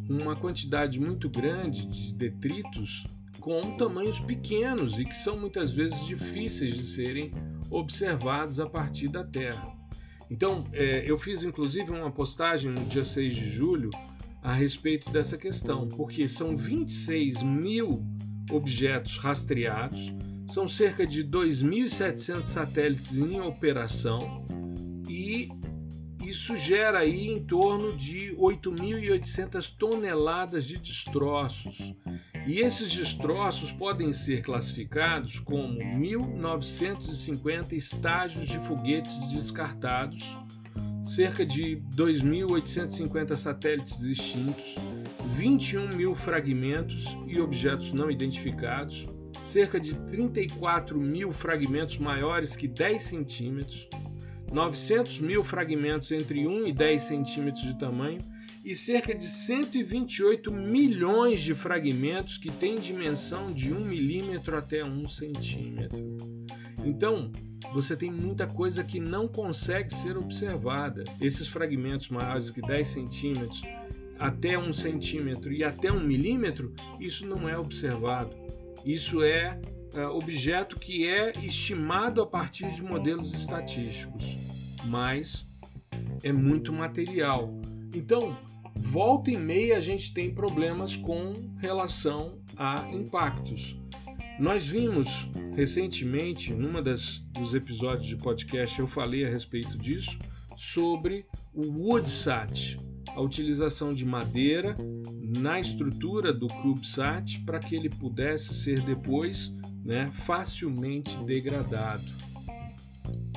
uma 0.09 0.35
quantidade 0.35 0.99
muito 0.99 1.29
grande 1.29 1.85
de 1.85 2.13
detritos 2.13 3.05
com 3.39 3.77
tamanhos 3.77 4.19
pequenos 4.19 4.99
e 4.99 5.05
que 5.05 5.15
são 5.15 5.37
muitas 5.37 5.71
vezes 5.71 6.05
difíceis 6.05 6.75
de 6.75 6.83
serem 6.83 7.31
observados 7.69 8.59
a 8.59 8.67
partir 8.67 9.07
da 9.07 9.23
Terra. 9.23 9.73
Então, 10.29 10.65
é, 10.73 11.09
eu 11.09 11.17
fiz 11.17 11.43
inclusive 11.43 11.91
uma 11.91 12.11
postagem 12.11 12.71
no 12.71 12.85
dia 12.85 13.03
6 13.03 13.35
de 13.35 13.47
julho 13.49 13.89
a 14.41 14.53
respeito 14.53 15.11
dessa 15.11 15.37
questão, 15.37 15.87
porque 15.87 16.27
são 16.27 16.55
26 16.55 17.43
mil 17.43 18.05
objetos 18.51 19.17
rastreados, 19.17 20.13
são 20.47 20.67
cerca 20.67 21.05
de 21.05 21.23
2.700 21.23 22.43
satélites 22.43 23.17
em 23.17 23.39
operação 23.41 24.45
e 25.09 25.49
isso 26.35 26.55
gera 26.57 26.99
aí 26.99 27.29
em 27.29 27.41
torno 27.41 27.95
de 27.95 28.35
8.800 28.35 29.73
toneladas 29.77 30.65
de 30.65 30.77
destroços. 30.77 31.95
E 32.45 32.59
esses 32.59 32.91
destroços 32.93 33.71
podem 33.71 34.11
ser 34.11 34.41
classificados 34.41 35.39
como 35.39 35.79
1.950 35.79 37.71
estágios 37.71 38.49
de 38.49 38.59
foguetes 38.59 39.17
descartados, 39.31 40.37
cerca 41.01 41.45
de 41.45 41.81
2.850 41.95 43.37
satélites 43.37 44.03
extintos, 44.03 44.75
21 45.27 45.95
mil 45.95 46.13
fragmentos 46.15 47.17
e 47.25 47.39
objetos 47.39 47.93
não 47.93 48.11
identificados, 48.11 49.07
cerca 49.41 49.79
de 49.79 49.95
34 49.95 50.99
mil 50.99 51.31
fragmentos 51.31 51.97
maiores 51.97 52.57
que 52.57 52.67
10 52.67 53.01
centímetros, 53.01 53.87
900 54.55 55.19
mil 55.19 55.43
fragmentos 55.43 56.13
entre 56.13 56.47
1 56.47 56.67
e 56.67 56.71
10 56.71 57.01
centímetros 57.03 57.61
de 57.61 57.77
tamanho 57.77 58.19
e 58.63 58.73
cerca 58.73 59.13
de 59.13 59.27
128 59.27 60.49
milhões 60.49 61.41
de 61.41 61.53
fragmentos 61.53 62.37
que 62.37 62.49
têm 62.49 62.79
dimensão 62.79 63.51
de 63.51 63.73
1 63.73 63.79
milímetro 63.81 64.57
até 64.57 64.81
1 64.81 65.07
centímetro. 65.09 65.99
Então, 66.85 67.29
você 67.73 67.97
tem 67.97 68.09
muita 68.09 68.47
coisa 68.47 68.81
que 68.81 68.97
não 68.97 69.27
consegue 69.27 69.93
ser 69.93 70.17
observada. 70.17 71.03
Esses 71.19 71.49
fragmentos 71.49 72.07
maiores 72.07 72.49
que 72.49 72.61
10 72.61 72.87
centímetros, 72.87 73.61
até 74.17 74.57
1 74.57 74.71
centímetro 74.71 75.51
e 75.51 75.65
até 75.65 75.91
1 75.91 75.99
milímetro, 75.99 76.73
isso 76.97 77.27
não 77.27 77.49
é 77.49 77.57
observado. 77.57 78.33
Isso 78.85 79.21
é 79.21 79.59
é, 79.95 80.05
objeto 80.07 80.77
que 80.77 81.07
é 81.07 81.31
estimado 81.41 82.21
a 82.21 82.27
partir 82.27 82.69
de 82.71 82.83
modelos 82.83 83.33
estatísticos, 83.33 84.37
mas 84.85 85.49
é 86.23 86.31
muito 86.31 86.71
material. 86.71 87.49
Então, 87.93 88.37
volta 88.75 89.31
e 89.31 89.37
meia 89.37 89.77
a 89.77 89.81
gente 89.81 90.13
tem 90.13 90.33
problemas 90.33 90.95
com 90.95 91.33
relação 91.57 92.39
a 92.57 92.87
impactos. 92.91 93.77
Nós 94.39 94.67
vimos 94.67 95.29
recentemente, 95.55 96.53
numa 96.53 96.81
das 96.81 97.21
dos 97.31 97.53
episódios 97.53 98.05
de 98.05 98.17
podcast, 98.17 98.79
eu 98.79 98.87
falei 98.87 99.25
a 99.25 99.29
respeito 99.29 99.77
disso, 99.77 100.19
sobre 100.57 101.25
o 101.53 101.65
WoodSat, 101.65 102.77
a 103.07 103.21
utilização 103.21 103.93
de 103.93 104.05
madeira 104.05 104.75
na 105.37 105.59
estrutura 105.59 106.33
do 106.33 106.47
CubeSat 106.47 107.39
para 107.45 107.59
que 107.59 107.75
ele 107.75 107.89
pudesse 107.89 108.53
ser 108.53 108.81
depois 108.81 109.53
né, 109.83 110.09
facilmente 110.11 111.15
degradado. 111.23 112.03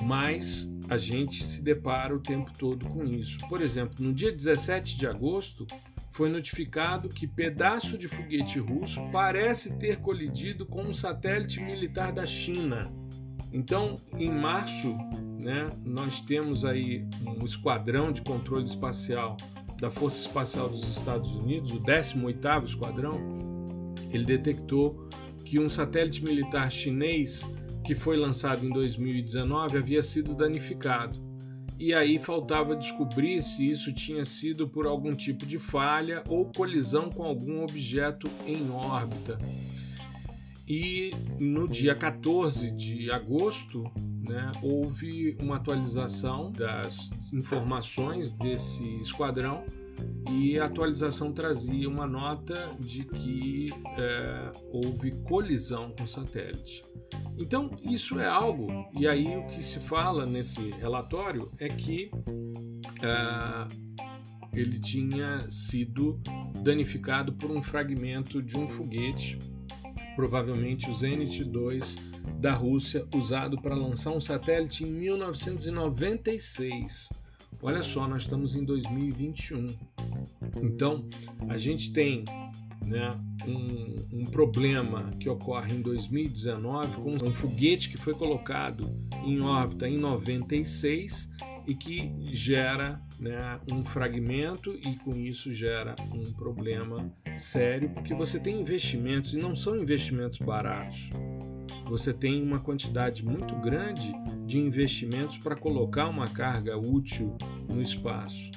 Mas 0.02 0.68
a 0.88 0.96
gente 0.96 1.44
se 1.44 1.62
depara 1.62 2.14
o 2.14 2.20
tempo 2.20 2.50
todo 2.58 2.88
com 2.88 3.04
isso. 3.04 3.38
Por 3.48 3.60
exemplo, 3.60 4.04
no 4.04 4.12
dia 4.12 4.32
17 4.32 4.96
de 4.96 5.06
agosto 5.06 5.66
foi 6.10 6.28
notificado 6.28 7.08
que 7.08 7.26
pedaço 7.26 7.98
de 7.98 8.08
foguete 8.08 8.58
russo 8.58 9.00
parece 9.12 9.76
ter 9.76 9.98
colidido 9.98 10.66
com 10.66 10.82
um 10.82 10.94
satélite 10.94 11.60
militar 11.60 12.12
da 12.12 12.26
China. 12.26 12.90
Então, 13.52 14.00
em 14.16 14.30
março, 14.30 14.96
né, 15.38 15.68
nós 15.84 16.20
temos 16.20 16.64
aí 16.64 17.06
um 17.24 17.44
esquadrão 17.44 18.10
de 18.10 18.22
controle 18.22 18.64
espacial 18.64 19.36
da 19.80 19.90
Força 19.90 20.20
Espacial 20.20 20.68
dos 20.68 20.88
Estados 20.88 21.32
Unidos, 21.32 21.70
o 21.70 21.80
18º 21.80 22.64
Esquadrão, 22.64 23.20
ele 24.10 24.24
detectou 24.24 25.08
que 25.44 25.58
um 25.58 25.68
satélite 25.68 26.22
militar 26.24 26.70
chinês 26.70 27.46
que 27.88 27.94
foi 27.94 28.18
lançado 28.18 28.66
em 28.66 28.68
2019 28.68 29.78
havia 29.78 30.02
sido 30.02 30.34
danificado 30.34 31.18
e 31.78 31.94
aí 31.94 32.18
faltava 32.18 32.76
descobrir 32.76 33.42
se 33.42 33.66
isso 33.66 33.94
tinha 33.94 34.26
sido 34.26 34.68
por 34.68 34.86
algum 34.86 35.16
tipo 35.16 35.46
de 35.46 35.58
falha 35.58 36.22
ou 36.28 36.44
colisão 36.44 37.08
com 37.08 37.22
algum 37.22 37.62
objeto 37.62 38.28
em 38.46 38.70
órbita. 38.70 39.38
E 40.68 41.12
no 41.40 41.66
dia 41.66 41.94
14 41.94 42.70
de 42.72 43.10
agosto, 43.10 43.90
né, 43.96 44.52
houve 44.62 45.34
uma 45.40 45.56
atualização 45.56 46.52
das 46.52 47.10
informações 47.32 48.32
desse 48.32 48.84
esquadrão 48.98 49.64
e 50.30 50.58
a 50.58 50.66
atualização 50.66 51.32
trazia 51.32 51.88
uma 51.88 52.06
nota 52.06 52.68
de 52.78 53.04
que 53.04 53.68
é, 53.96 54.52
houve 54.70 55.12
colisão 55.22 55.90
com 55.96 56.04
o 56.04 56.08
satélite. 56.08 56.82
Então, 57.38 57.70
isso 57.82 58.18
é 58.18 58.26
algo, 58.26 58.88
e 58.98 59.06
aí 59.06 59.36
o 59.36 59.46
que 59.46 59.62
se 59.62 59.78
fala 59.78 60.26
nesse 60.26 60.70
relatório 60.72 61.52
é 61.58 61.68
que 61.68 62.10
uh, 62.98 63.68
ele 64.52 64.80
tinha 64.80 65.48
sido 65.48 66.20
danificado 66.62 67.32
por 67.32 67.50
um 67.50 67.62
fragmento 67.62 68.42
de 68.42 68.58
um 68.58 68.66
foguete, 68.66 69.38
provavelmente 70.16 70.90
o 70.90 70.94
Zenit 70.94 71.44
2 71.44 71.96
da 72.40 72.52
Rússia, 72.52 73.06
usado 73.14 73.56
para 73.60 73.74
lançar 73.74 74.10
um 74.10 74.20
satélite 74.20 74.84
em 74.84 74.90
1996. 74.90 77.08
Olha 77.62 77.82
só, 77.82 78.06
nós 78.08 78.22
estamos 78.22 78.56
em 78.56 78.64
2021. 78.64 79.76
Então, 80.62 81.08
a 81.48 81.56
gente 81.56 81.92
tem 81.92 82.24
né, 82.84 83.10
um, 83.46 84.20
um, 84.20 84.26
problema 84.26 85.12
que 85.20 85.28
ocorre 85.28 85.74
em 85.74 85.82
2019 85.82 86.96
com 86.96 87.26
um 87.26 87.34
foguete 87.34 87.90
que 87.90 87.96
foi 87.96 88.14
colocado 88.14 88.90
em 89.24 89.40
órbita 89.40 89.88
em 89.88 89.98
96 89.98 91.30
e 91.66 91.74
que 91.74 92.14
gera 92.32 93.00
né, 93.20 93.58
um 93.70 93.84
fragmento 93.84 94.74
e 94.74 94.96
com 94.96 95.14
isso 95.14 95.52
gera 95.52 95.94
um 96.14 96.32
problema 96.32 97.12
sério 97.36 97.90
porque 97.90 98.14
você 98.14 98.40
tem 98.40 98.60
investimentos 98.60 99.34
e 99.34 99.38
não 99.38 99.54
são 99.54 99.76
investimentos 99.76 100.38
baratos. 100.38 101.10
Você 101.86 102.12
tem 102.12 102.42
uma 102.42 102.58
quantidade 102.58 103.24
muito 103.24 103.54
grande 103.56 104.12
de 104.46 104.58
investimentos 104.58 105.38
para 105.38 105.56
colocar 105.56 106.08
uma 106.08 106.28
carga 106.28 106.76
útil 106.76 107.36
no 107.68 107.80
espaço. 107.80 108.50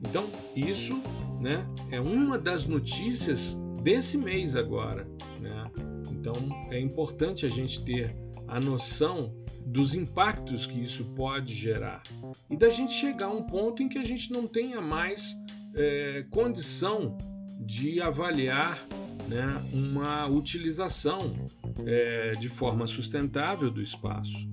Então, 0.00 0.28
isso 0.54 1.00
né, 1.40 1.64
é 1.90 2.00
uma 2.00 2.38
das 2.38 2.66
notícias 2.66 3.56
desse 3.82 4.16
mês 4.16 4.56
agora. 4.56 5.06
Né? 5.40 5.70
Então 6.10 6.34
é 6.70 6.80
importante 6.80 7.44
a 7.44 7.48
gente 7.48 7.84
ter 7.84 8.14
a 8.46 8.60
noção 8.60 9.34
dos 9.64 9.94
impactos 9.94 10.66
que 10.66 10.78
isso 10.80 11.04
pode 11.14 11.54
gerar 11.54 12.02
e 12.50 12.56
da 12.56 12.68
gente 12.68 12.92
chegar 12.92 13.26
a 13.26 13.32
um 13.32 13.42
ponto 13.42 13.82
em 13.82 13.88
que 13.88 13.98
a 13.98 14.04
gente 14.04 14.30
não 14.30 14.46
tenha 14.46 14.80
mais 14.80 15.34
é, 15.74 16.26
condição 16.30 17.16
de 17.58 18.00
avaliar 18.00 18.78
né, 19.28 19.56
uma 19.72 20.26
utilização 20.26 21.34
é, 21.86 22.32
de 22.32 22.48
forma 22.48 22.86
sustentável 22.86 23.70
do 23.70 23.82
espaço. 23.82 24.48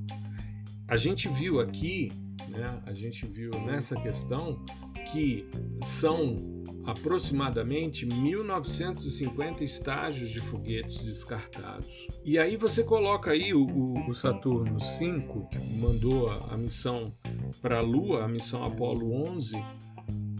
A 0.87 0.95
gente 0.95 1.27
viu 1.27 1.59
aqui, 1.59 2.11
né, 2.47 2.81
a 2.85 2.93
gente 2.93 3.25
viu 3.25 3.51
nessa 3.65 3.95
questão 3.95 4.63
que 5.11 5.45
são 5.83 6.58
aproximadamente 6.89 8.05
1950 8.05 9.63
estágios 9.63 10.29
de 10.29 10.39
foguetes 10.39 11.03
descartados. 11.03 12.07
E 12.25 12.37
aí 12.37 12.55
você 12.55 12.83
coloca 12.83 13.31
aí 13.31 13.53
o, 13.53 13.65
o, 13.65 14.09
o 14.09 14.13
Saturno 14.13 14.79
5, 14.79 15.49
que 15.49 15.59
mandou 15.77 16.29
a, 16.29 16.53
a 16.53 16.57
missão 16.57 17.13
para 17.61 17.79
a 17.79 17.81
Lua, 17.81 18.25
a 18.25 18.27
missão 18.27 18.63
Apollo 18.63 19.13
11, 19.29 19.55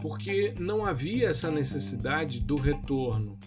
porque 0.00 0.54
não 0.58 0.84
havia 0.84 1.28
essa 1.28 1.50
necessidade 1.50 2.40
do 2.40 2.56
retorno. 2.56 3.38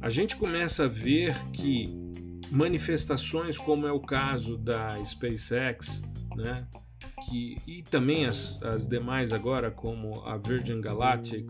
A 0.00 0.08
gente 0.08 0.36
começa 0.36 0.84
a 0.84 0.88
ver 0.88 1.36
que 1.52 1.88
manifestações 2.50 3.58
como 3.58 3.86
é 3.86 3.92
o 3.92 4.00
caso 4.00 4.56
da 4.56 5.02
SpaceX, 5.04 6.02
né, 6.34 6.66
que, 7.30 7.56
e 7.64 7.82
também 7.84 8.26
as, 8.26 8.60
as 8.60 8.88
demais 8.88 9.32
agora, 9.32 9.70
como 9.70 10.20
a 10.26 10.36
Virgin 10.36 10.80
Galactic, 10.80 11.48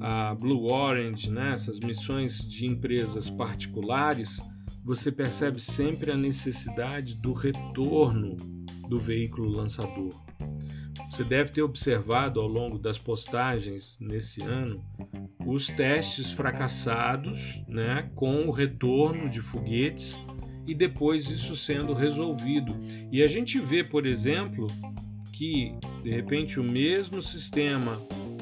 a 0.00 0.32
Blue 0.36 0.72
Orange, 0.72 1.30
né, 1.30 1.52
essas 1.52 1.80
missões 1.80 2.38
de 2.48 2.64
empresas 2.64 3.28
particulares, 3.28 4.40
você 4.84 5.10
percebe 5.10 5.60
sempre 5.60 6.12
a 6.12 6.16
necessidade 6.16 7.16
do 7.16 7.32
retorno 7.32 8.36
do 8.88 9.00
veículo 9.00 9.50
lançador. 9.50 10.14
Você 11.10 11.24
deve 11.24 11.50
ter 11.50 11.62
observado 11.62 12.40
ao 12.40 12.46
longo 12.46 12.78
das 12.78 12.96
postagens 12.96 13.98
nesse 14.00 14.42
ano 14.42 14.84
os 15.44 15.66
testes 15.66 16.30
fracassados 16.30 17.64
né, 17.66 18.10
com 18.14 18.46
o 18.46 18.50
retorno 18.50 19.28
de 19.28 19.40
foguetes 19.40 20.18
e 20.66 20.74
depois 20.74 21.30
isso 21.30 21.56
sendo 21.56 21.92
resolvido. 21.92 22.76
E 23.10 23.22
a 23.22 23.26
gente 23.26 23.58
vê, 23.60 23.84
por 23.84 24.04
exemplo, 24.04 24.66
que 25.36 25.74
de 26.02 26.10
repente 26.10 26.58
o 26.58 26.64
mesmo 26.64 27.20
sistema 27.20 28.00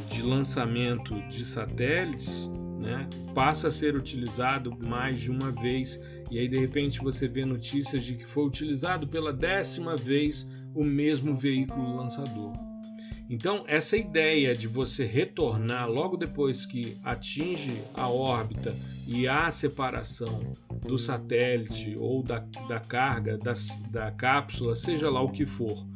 de 0.09 0.22
lançamento 0.22 1.20
de 1.28 1.44
satélites 1.44 2.48
né, 2.78 3.09
passa 3.35 3.66
a 3.66 3.70
ser 3.70 3.96
utilizado 3.96 4.76
mais 4.87 5.20
de 5.20 5.28
uma 5.28 5.50
vez 5.50 6.00
e 6.30 6.38
aí 6.38 6.46
de 6.46 6.57
repente 6.57 7.00
você 7.00 7.26
vê 7.26 7.44
notícias 7.44 8.04
de 8.04 8.14
que 8.14 8.24
foi 8.24 8.46
utilizado 8.46 9.09
pela 9.09 9.33
décima 9.33 9.96
vez 9.96 10.48
o 10.72 10.85
mesmo 10.85 11.35
veículo 11.35 11.96
lançador. 11.96 12.52
Então, 13.28 13.64
essa 13.66 13.96
ideia 13.96 14.54
de 14.54 14.68
você 14.68 15.04
retornar 15.04 15.88
logo 15.90 16.16
depois 16.16 16.66
que 16.66 16.98
atinge 17.02 17.83
a 17.94 18.07
órbita 18.07 18.76
e 19.07 19.26
há 19.26 19.46
a 19.46 19.50
separação 19.50 20.52
do 20.83 20.98
satélite 20.98 21.96
ou 21.98 22.22
da, 22.22 22.40
da 22.68 22.78
carga, 22.78 23.38
da, 23.38 23.54
da 23.90 24.11
cápsula, 24.11 24.76
seja 24.76 25.09
lá 25.09 25.22
o 25.22 25.30
que 25.30 25.46
for, 25.46 25.87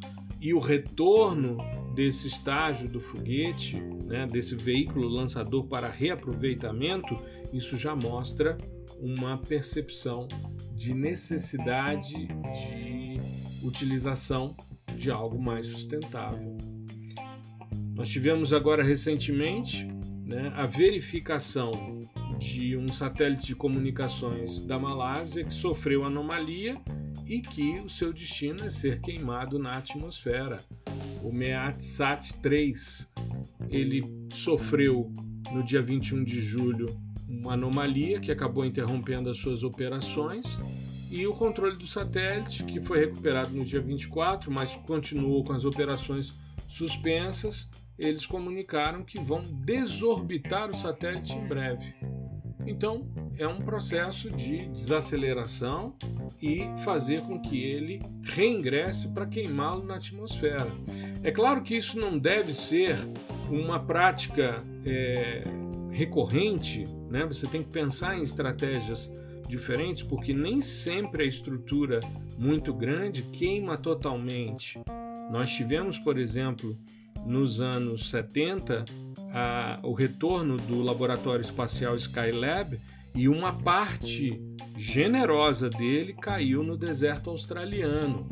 e 0.41 0.55
o 0.55 0.59
retorno 0.59 1.59
desse 1.95 2.29
estágio 2.29 2.89
do 2.89 3.01
foguete, 3.01 3.81
né, 4.05 4.27
desse 4.27 4.55
veículo 4.55 5.09
lançador 5.09 5.65
para 5.67 5.89
reaproveitamento, 5.89 7.19
isso 7.53 7.77
já 7.77 7.97
mostra 7.97 8.57
uma 9.01 9.37
percepção 9.37 10.29
de 10.75 10.95
necessidade 10.95 12.15
de 12.27 13.21
utilização 13.63 14.57
de 14.97 15.11
algo 15.11 15.41
mais 15.41 15.69
sustentável. 15.69 16.57
Nós 17.95 18.09
tivemos 18.09 18.53
agora 18.53 18.83
recentemente 18.83 19.87
né, 20.25 20.53
a 20.55 20.67
verificação 20.67 21.73
de 22.39 22.77
um 22.77 22.89
satélite 22.89 23.49
de 23.49 23.57
comunicações 23.57 24.63
da 24.63 24.79
Malásia 24.79 25.45
que 25.45 25.53
sofreu 25.53 26.05
anomalia 26.05 26.81
e 27.29 27.41
que 27.41 27.79
o 27.81 27.89
seu 27.89 28.13
destino 28.13 28.65
é 28.65 28.71
ser 28.71 29.01
queimado 29.01 29.59
na 29.59 29.73
atmosfera. 29.73 30.61
O 31.23 31.31
MEATSAT 31.31 32.41
3 32.41 33.13
ele 33.69 34.03
sofreu 34.33 35.13
no 35.53 35.63
dia 35.63 35.83
21 35.83 36.25
de 36.25 36.41
julho 36.41 36.99
uma 37.29 37.53
anomalia 37.53 38.19
que 38.19 38.33
acabou 38.33 38.65
interrompendo 38.65 39.29
as 39.29 39.39
suas 39.39 39.63
operações 39.63 40.59
e 41.11 41.27
o 41.27 41.35
controle 41.35 41.77
do 41.77 41.87
satélite, 41.87 42.65
que 42.65 42.81
foi 42.81 43.01
recuperado 43.01 43.55
no 43.55 43.65
dia 43.65 43.81
24, 43.81 44.51
mas 44.51 44.77
continuou 44.77 45.45
com 45.45 45.53
as 45.53 45.65
operações 45.65 46.39
suspensas, 46.67 47.69
eles 47.99 48.27
comunicaram 48.27 49.03
que 49.03 49.19
vão 49.19 49.43
desorbitar 49.43 50.71
o 50.71 50.77
satélite 50.77 51.35
em 51.35 51.47
breve. 51.47 51.95
Então, 52.67 53.09
é 53.39 53.47
um 53.47 53.61
processo 53.61 54.29
de 54.31 54.67
desaceleração 54.69 55.95
e 56.43 56.67
fazer 56.85 57.23
com 57.23 57.41
que 57.41 57.63
ele 57.63 58.03
reingresse 58.23 59.09
para 59.09 59.27
queimá-lo 59.27 59.85
na 59.85 59.95
atmosfera. 59.95 60.71
É 61.23 61.31
claro 61.31 61.63
que 61.63 61.77
isso 61.77 61.99
não 61.99 62.19
deve 62.19 62.53
ser 62.53 62.97
uma 63.49 63.79
prática 63.79 64.63
é, 64.85 65.43
recorrente, 65.91 66.85
né? 67.09 67.25
você 67.25 67.47
tem 67.47 67.63
que 67.63 67.71
pensar 67.71 68.19
em 68.19 68.23
estratégias 68.23 69.11
diferentes, 69.49 70.03
porque 70.03 70.35
nem 70.35 70.61
sempre 70.61 71.23
a 71.23 71.27
estrutura 71.27 72.01
muito 72.37 72.75
grande 72.75 73.23
queima 73.23 73.77
totalmente. 73.79 74.79
Nós 75.31 75.51
tivemos, 75.51 75.99
por 75.99 76.19
exemplo, 76.19 76.77
nos 77.25 77.61
anos 77.61 78.11
70 78.11 78.85
a, 79.33 79.79
o 79.83 79.93
retorno 79.93 80.57
do 80.57 80.83
laboratório 80.83 81.43
espacial 81.43 81.97
Skylab 81.97 82.79
e 83.19 83.29
uma 83.29 83.53
parte 83.53 84.41
generosa 84.77 85.69
dele 85.69 86.13
caiu 86.13 86.63
no 86.63 86.77
deserto 86.77 87.31
australiano. 87.31 88.29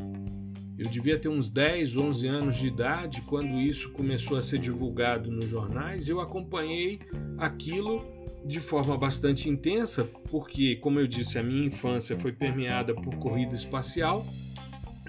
Eu 0.78 0.88
devia 0.88 1.18
ter 1.18 1.28
uns 1.28 1.50
10, 1.50 1.96
11 1.96 2.26
anos 2.28 2.56
de 2.56 2.68
idade 2.68 3.20
quando 3.22 3.60
isso 3.60 3.90
começou 3.90 4.36
a 4.36 4.42
ser 4.42 4.58
divulgado 4.60 5.28
nos 5.28 5.48
jornais. 5.48 6.06
Eu 6.06 6.20
acompanhei 6.20 7.00
aquilo 7.36 8.06
de 8.44 8.60
forma 8.60 8.96
bastante 8.96 9.48
intensa, 9.48 10.04
porque, 10.30 10.76
como 10.76 11.00
eu 11.00 11.08
disse, 11.08 11.36
a 11.36 11.42
minha 11.42 11.66
infância 11.66 12.16
foi 12.16 12.30
permeada 12.30 12.94
por 12.94 13.16
corrida 13.16 13.56
espacial 13.56 14.24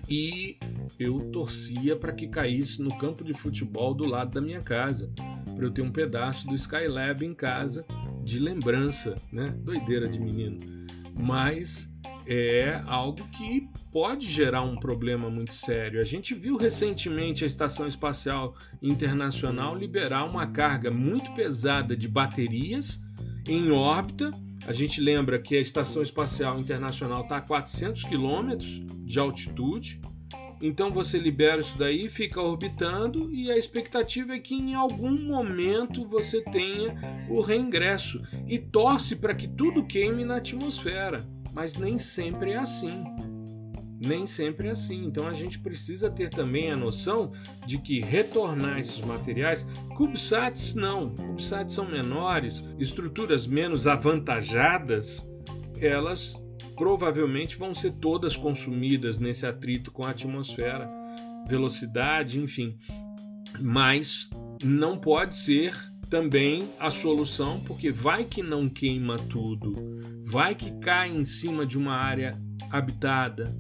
e 0.09 0.57
eu 0.97 1.19
torcia 1.31 1.95
para 1.95 2.13
que 2.13 2.27
caísse 2.27 2.81
no 2.81 2.97
campo 2.97 3.23
de 3.23 3.33
futebol 3.35 3.93
do 3.93 4.07
lado 4.07 4.33
da 4.33 4.41
minha 4.41 4.61
casa, 4.61 5.13
para 5.55 5.63
eu 5.63 5.69
ter 5.69 5.83
um 5.83 5.91
pedaço 5.91 6.47
do 6.47 6.55
Skylab 6.55 7.23
em 7.23 7.35
casa 7.35 7.85
de 8.27 8.39
lembrança, 8.39 9.15
né? 9.31 9.55
Doideira 9.63 10.07
de 10.07 10.19
menino. 10.19 10.57
Mas 11.17 11.89
é 12.27 12.81
algo 12.85 13.23
que 13.29 13.69
pode 13.89 14.29
gerar 14.29 14.63
um 14.63 14.75
problema 14.75 15.29
muito 15.29 15.53
sério. 15.53 16.01
A 16.01 16.03
gente 16.03 16.33
viu 16.33 16.57
recentemente 16.57 17.45
a 17.45 17.47
Estação 17.47 17.87
Espacial 17.87 18.53
Internacional 18.81 19.73
liberar 19.73 20.25
uma 20.25 20.45
carga 20.45 20.91
muito 20.91 21.31
pesada 21.31 21.95
de 21.95 22.07
baterias 22.09 23.01
em 23.47 23.71
órbita. 23.71 24.29
A 24.67 24.73
gente 24.73 24.99
lembra 24.99 25.39
que 25.39 25.55
a 25.55 25.61
Estação 25.61 26.01
Espacial 26.01 26.59
Internacional 26.59 27.21
está 27.21 27.37
a 27.37 27.41
400 27.41 28.03
quilômetros 28.03 28.81
de 29.05 29.17
altitude. 29.17 30.01
Então 30.61 30.91
você 30.91 31.19
libera 31.19 31.61
isso 31.61 31.77
daí, 31.77 32.09
fica 32.09 32.41
orbitando 32.41 33.31
e 33.31 33.51
a 33.51 33.57
expectativa 33.57 34.33
é 34.33 34.39
que 34.39 34.55
em 34.55 34.73
algum 34.73 35.23
momento 35.23 36.05
você 36.07 36.41
tenha 36.41 36.95
o 37.29 37.41
reingresso 37.41 38.21
e 38.47 38.57
torce 38.57 39.15
para 39.15 39.35
que 39.35 39.47
tudo 39.47 39.85
queime 39.85 40.25
na 40.25 40.37
atmosfera, 40.37 41.27
mas 41.53 41.75
nem 41.75 41.99
sempre 41.99 42.51
é 42.51 42.57
assim. 42.57 43.03
Nem 43.99 44.27
sempre 44.27 44.67
é 44.67 44.71
assim. 44.71 45.05
Então 45.05 45.27
a 45.27 45.33
gente 45.33 45.59
precisa 45.59 46.09
ter 46.09 46.29
também 46.29 46.71
a 46.71 46.77
noção 46.77 47.31
de 47.65 47.77
que 47.77 47.99
retornar 47.99 48.79
esses 48.79 49.01
materiais, 49.01 49.65
CubeSats 49.95 50.73
não, 50.75 51.15
CubeSats 51.15 51.73
são 51.73 51.85
menores, 51.85 52.63
estruturas 52.79 53.45
menos 53.45 53.87
avantajadas, 53.87 55.27
elas 55.79 56.46
provavelmente 56.77 57.57
vão 57.57 57.73
ser 57.73 57.93
todas 57.93 58.37
consumidas 58.37 59.19
nesse 59.19 59.45
atrito 59.45 59.91
com 59.91 60.05
a 60.05 60.11
atmosfera, 60.11 60.87
velocidade, 61.47 62.39
enfim. 62.39 62.77
Mas 63.59 64.29
não 64.63 64.97
pode 64.97 65.35
ser 65.35 65.75
também 66.09 66.69
a 66.79 66.91
solução, 66.91 67.59
porque 67.61 67.91
vai 67.91 68.23
que 68.23 68.43
não 68.43 68.69
queima 68.69 69.17
tudo, 69.17 69.73
vai 70.23 70.53
que 70.55 70.71
cai 70.79 71.09
em 71.09 71.25
cima 71.25 71.65
de 71.65 71.77
uma 71.77 71.93
área 71.93 72.39
habitada. 72.71 73.53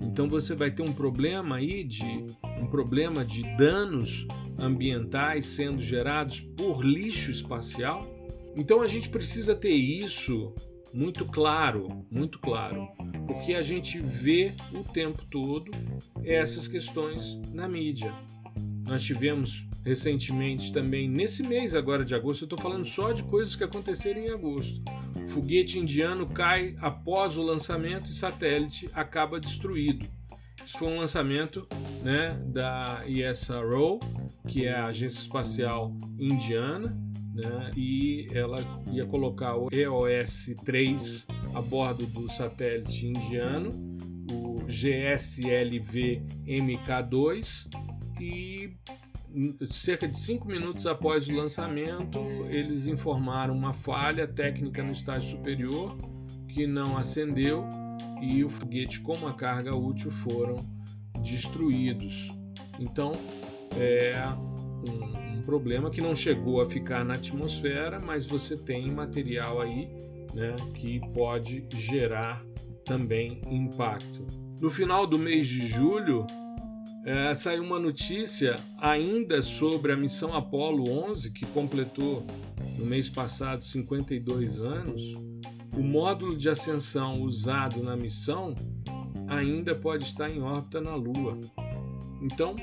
Então 0.00 0.28
você 0.28 0.54
vai 0.54 0.70
ter 0.70 0.82
um 0.82 0.92
problema 0.92 1.56
aí 1.56 1.84
de 1.84 2.26
um 2.60 2.66
problema 2.66 3.24
de 3.24 3.42
danos 3.56 4.26
ambientais 4.58 5.46
sendo 5.46 5.80
gerados 5.80 6.40
por 6.40 6.84
lixo 6.84 7.30
espacial. 7.30 8.06
Então 8.56 8.82
a 8.82 8.86
gente 8.86 9.08
precisa 9.08 9.54
ter 9.54 9.72
isso 9.72 10.54
muito 10.94 11.26
claro, 11.26 12.06
muito 12.08 12.38
claro, 12.38 12.88
porque 13.26 13.54
a 13.54 13.62
gente 13.62 13.98
vê 13.98 14.52
o 14.72 14.84
tempo 14.84 15.24
todo 15.26 15.72
essas 16.22 16.68
questões 16.68 17.36
na 17.52 17.66
mídia. 17.66 18.14
Nós 18.86 19.02
tivemos 19.02 19.66
recentemente 19.84 20.72
também, 20.72 21.08
nesse 21.08 21.42
mês 21.42 21.74
agora 21.74 22.04
de 22.04 22.14
agosto, 22.14 22.42
eu 22.42 22.46
estou 22.46 22.58
falando 22.58 22.84
só 22.84 23.12
de 23.12 23.24
coisas 23.24 23.56
que 23.56 23.64
aconteceram 23.64 24.20
em 24.20 24.30
agosto. 24.30 24.80
Foguete 25.26 25.78
indiano 25.78 26.26
cai 26.26 26.76
após 26.80 27.36
o 27.36 27.42
lançamento 27.42 28.10
e 28.10 28.14
satélite 28.14 28.88
acaba 28.94 29.40
destruído. 29.40 30.06
Isso 30.64 30.78
foi 30.78 30.88
um 30.88 30.98
lançamento 30.98 31.66
né, 32.02 32.38
da 32.46 33.02
ESRO, 33.06 33.98
que 34.46 34.64
é 34.64 34.74
a 34.74 34.86
Agência 34.86 35.20
Espacial 35.20 35.92
Indiana, 36.18 36.96
né? 37.34 37.72
e 37.76 38.28
ela 38.32 38.64
ia 38.92 39.04
colocar 39.04 39.56
o 39.56 39.68
EOS-3 39.68 41.26
a 41.54 41.60
bordo 41.60 42.06
do 42.06 42.30
satélite 42.30 43.06
indiano, 43.06 43.70
o 44.30 44.62
GSLV 44.66 46.22
MK2 46.46 47.68
e 48.20 48.76
cerca 49.68 50.06
de 50.06 50.16
cinco 50.16 50.46
minutos 50.46 50.86
após 50.86 51.26
o 51.26 51.32
lançamento 51.32 52.18
eles 52.48 52.86
informaram 52.86 53.54
uma 53.54 53.74
falha 53.74 54.28
técnica 54.28 54.82
no 54.82 54.92
estágio 54.92 55.36
superior 55.36 55.96
que 56.48 56.66
não 56.66 56.96
acendeu 56.96 57.64
e 58.22 58.44
o 58.44 58.48
foguete 58.48 59.00
com 59.00 59.14
uma 59.14 59.34
carga 59.34 59.74
útil 59.74 60.10
foram 60.10 60.54
destruídos. 61.20 62.30
Então 62.78 63.12
é 63.76 64.16
um, 64.88 65.23
problema 65.44 65.90
que 65.90 66.00
não 66.00 66.14
chegou 66.14 66.60
a 66.60 66.66
ficar 66.66 67.04
na 67.04 67.14
atmosfera, 67.14 68.00
mas 68.00 68.26
você 68.26 68.56
tem 68.56 68.90
material 68.90 69.60
aí 69.60 69.88
né, 70.34 70.54
que 70.74 71.00
pode 71.12 71.66
gerar 71.74 72.44
também 72.84 73.40
impacto. 73.48 74.26
No 74.60 74.70
final 74.70 75.06
do 75.06 75.18
mês 75.18 75.46
de 75.46 75.66
julho, 75.66 76.26
é, 77.04 77.34
saiu 77.34 77.62
uma 77.62 77.78
notícia 77.78 78.56
ainda 78.80 79.42
sobre 79.42 79.92
a 79.92 79.96
missão 79.96 80.34
Apollo 80.34 80.90
11, 81.10 81.30
que 81.32 81.44
completou 81.46 82.24
no 82.78 82.86
mês 82.86 83.08
passado 83.10 83.62
52 83.62 84.60
anos. 84.60 85.02
O 85.76 85.82
módulo 85.82 86.36
de 86.36 86.48
ascensão 86.48 87.20
usado 87.20 87.82
na 87.82 87.96
missão 87.96 88.54
ainda 89.28 89.74
pode 89.74 90.04
estar 90.04 90.30
em 90.30 90.40
órbita 90.40 90.80
na 90.80 90.94
Lua. 90.94 91.38
Então, 92.22 92.54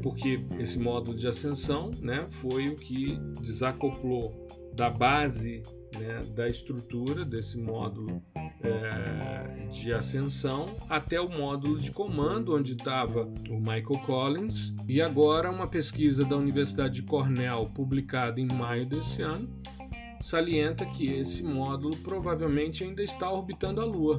porque 0.00 0.44
esse 0.58 0.78
módulo 0.78 1.16
de 1.16 1.26
ascensão 1.26 1.90
né, 2.00 2.26
foi 2.28 2.68
o 2.68 2.76
que 2.76 3.18
desacoplou 3.40 4.48
da 4.74 4.88
base 4.88 5.62
né, 5.98 6.20
da 6.34 6.48
estrutura 6.48 7.24
desse 7.24 7.58
módulo 7.58 8.22
é, 8.62 9.66
de 9.66 9.92
ascensão 9.92 10.76
até 10.88 11.20
o 11.20 11.28
módulo 11.28 11.78
de 11.78 11.90
comando, 11.90 12.56
onde 12.56 12.72
estava 12.72 13.24
o 13.50 13.58
Michael 13.58 14.00
Collins, 14.06 14.74
e 14.88 15.00
agora 15.02 15.50
uma 15.50 15.66
pesquisa 15.66 16.24
da 16.24 16.36
Universidade 16.36 16.94
de 16.94 17.02
Cornell, 17.02 17.66
publicada 17.74 18.40
em 18.40 18.46
maio 18.46 18.86
desse 18.86 19.22
ano, 19.22 19.48
salienta 20.20 20.86
que 20.86 21.12
esse 21.12 21.42
módulo 21.42 21.96
provavelmente 21.98 22.84
ainda 22.84 23.02
está 23.02 23.30
orbitando 23.30 23.80
a 23.80 23.84
Lua. 23.84 24.18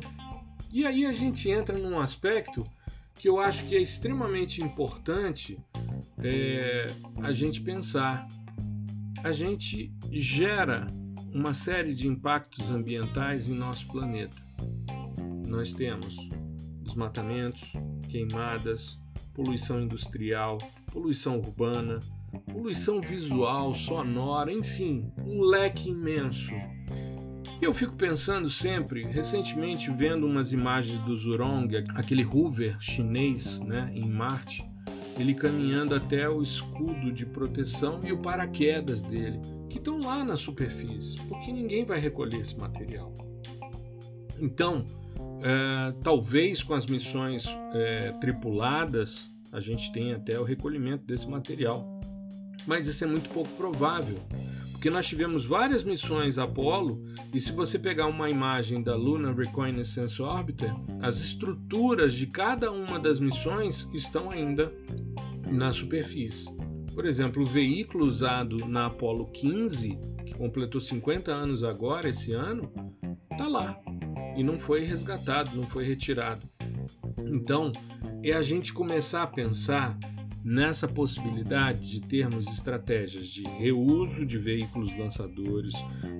E 0.71 0.85
aí 0.85 1.05
a 1.05 1.13
gente 1.13 1.49
entra 1.49 1.77
num 1.77 1.99
aspecto 1.99 2.63
que 3.23 3.29
eu 3.29 3.39
acho 3.39 3.63
que 3.69 3.77
é 3.77 3.81
extremamente 3.81 4.61
importante 4.61 5.57
é, 6.21 6.87
a 7.21 7.31
gente 7.31 7.61
pensar. 7.61 8.27
A 9.23 9.31
gente 9.31 9.93
gera 10.11 10.87
uma 11.33 11.53
série 11.53 11.93
de 11.93 12.05
impactos 12.05 12.69
ambientais 12.69 13.47
em 13.47 13.53
nosso 13.53 13.87
planeta. 13.87 14.35
Nós 15.47 15.71
temos 15.71 16.17
desmatamentos, 16.81 17.71
queimadas, 18.09 18.99
poluição 19.33 19.81
industrial, 19.81 20.57
poluição 20.91 21.37
urbana, 21.37 22.01
poluição 22.51 22.99
visual, 22.99 23.73
sonora, 23.73 24.51
enfim, 24.51 25.09
um 25.19 25.43
leque 25.43 25.91
imenso 25.91 26.51
eu 27.63 27.73
fico 27.73 27.93
pensando 27.93 28.49
sempre, 28.49 29.03
recentemente 29.03 29.89
vendo 29.89 30.25
umas 30.25 30.51
imagens 30.51 30.99
do 30.99 31.15
Zhurong, 31.15 31.85
aquele 31.95 32.23
rover 32.23 32.75
chinês, 32.79 33.59
né, 33.61 33.91
em 33.93 34.09
Marte, 34.09 34.69
ele 35.17 35.33
caminhando 35.33 35.95
até 35.95 36.27
o 36.27 36.41
escudo 36.41 37.11
de 37.11 37.25
proteção 37.25 37.99
e 38.03 38.11
o 38.11 38.17
paraquedas 38.17 39.03
dele, 39.03 39.39
que 39.69 39.77
estão 39.77 39.99
lá 39.99 40.25
na 40.25 40.35
superfície, 40.35 41.19
porque 41.21 41.51
ninguém 41.51 41.85
vai 41.85 41.99
recolher 41.99 42.41
esse 42.41 42.57
material. 42.57 43.13
Então, 44.39 44.83
é, 45.41 45.93
talvez 46.03 46.63
com 46.63 46.73
as 46.73 46.85
missões 46.85 47.45
é, 47.73 48.11
tripuladas 48.19 49.31
a 49.51 49.59
gente 49.59 49.91
tenha 49.91 50.15
até 50.15 50.39
o 50.39 50.43
recolhimento 50.43 51.05
desse 51.05 51.29
material, 51.29 51.87
mas 52.65 52.87
isso 52.87 53.03
é 53.03 53.07
muito 53.07 53.29
pouco 53.29 53.49
provável 53.51 54.17
porque 54.83 54.91
nós 54.91 55.07
tivemos 55.07 55.45
várias 55.45 55.81
missões 55.81 56.37
Apollo 56.37 57.01
e 57.33 57.39
se 57.39 57.53
você 57.53 57.79
pegar 57.79 58.07
uma 58.07 58.29
imagem 58.29 58.83
da 58.83 58.97
Lunar 58.97 59.33
Reconnaissance 59.33 60.21
Orbiter, 60.21 60.75
as 61.01 61.21
estruturas 61.21 62.13
de 62.13 62.27
cada 62.27 62.69
uma 62.69 62.99
das 62.99 63.17
missões 63.17 63.87
estão 63.93 64.29
ainda 64.29 64.73
na 65.49 65.71
superfície. 65.71 66.53
Por 66.93 67.05
exemplo, 67.05 67.43
o 67.43 67.45
veículo 67.45 68.05
usado 68.05 68.57
na 68.67 68.87
Apollo 68.87 69.27
15, 69.31 69.97
que 70.25 70.33
completou 70.33 70.81
50 70.81 71.31
anos 71.31 71.63
agora 71.63 72.09
esse 72.09 72.33
ano, 72.33 72.69
está 73.31 73.47
lá 73.47 73.79
e 74.35 74.43
não 74.43 74.59
foi 74.59 74.83
resgatado, 74.83 75.55
não 75.55 75.65
foi 75.65 75.85
retirado. 75.85 76.45
Então, 77.25 77.71
é 78.21 78.33
a 78.33 78.41
gente 78.41 78.73
começar 78.73 79.23
a 79.23 79.27
pensar 79.27 79.97
nessa 80.43 80.87
possibilidade 80.87 81.89
de 81.89 82.01
termos 82.01 82.47
estratégias 82.47 83.27
de 83.27 83.43
reuso 83.43 84.25
de 84.25 84.37
veículos 84.37 84.95
lançadores, 84.97 85.73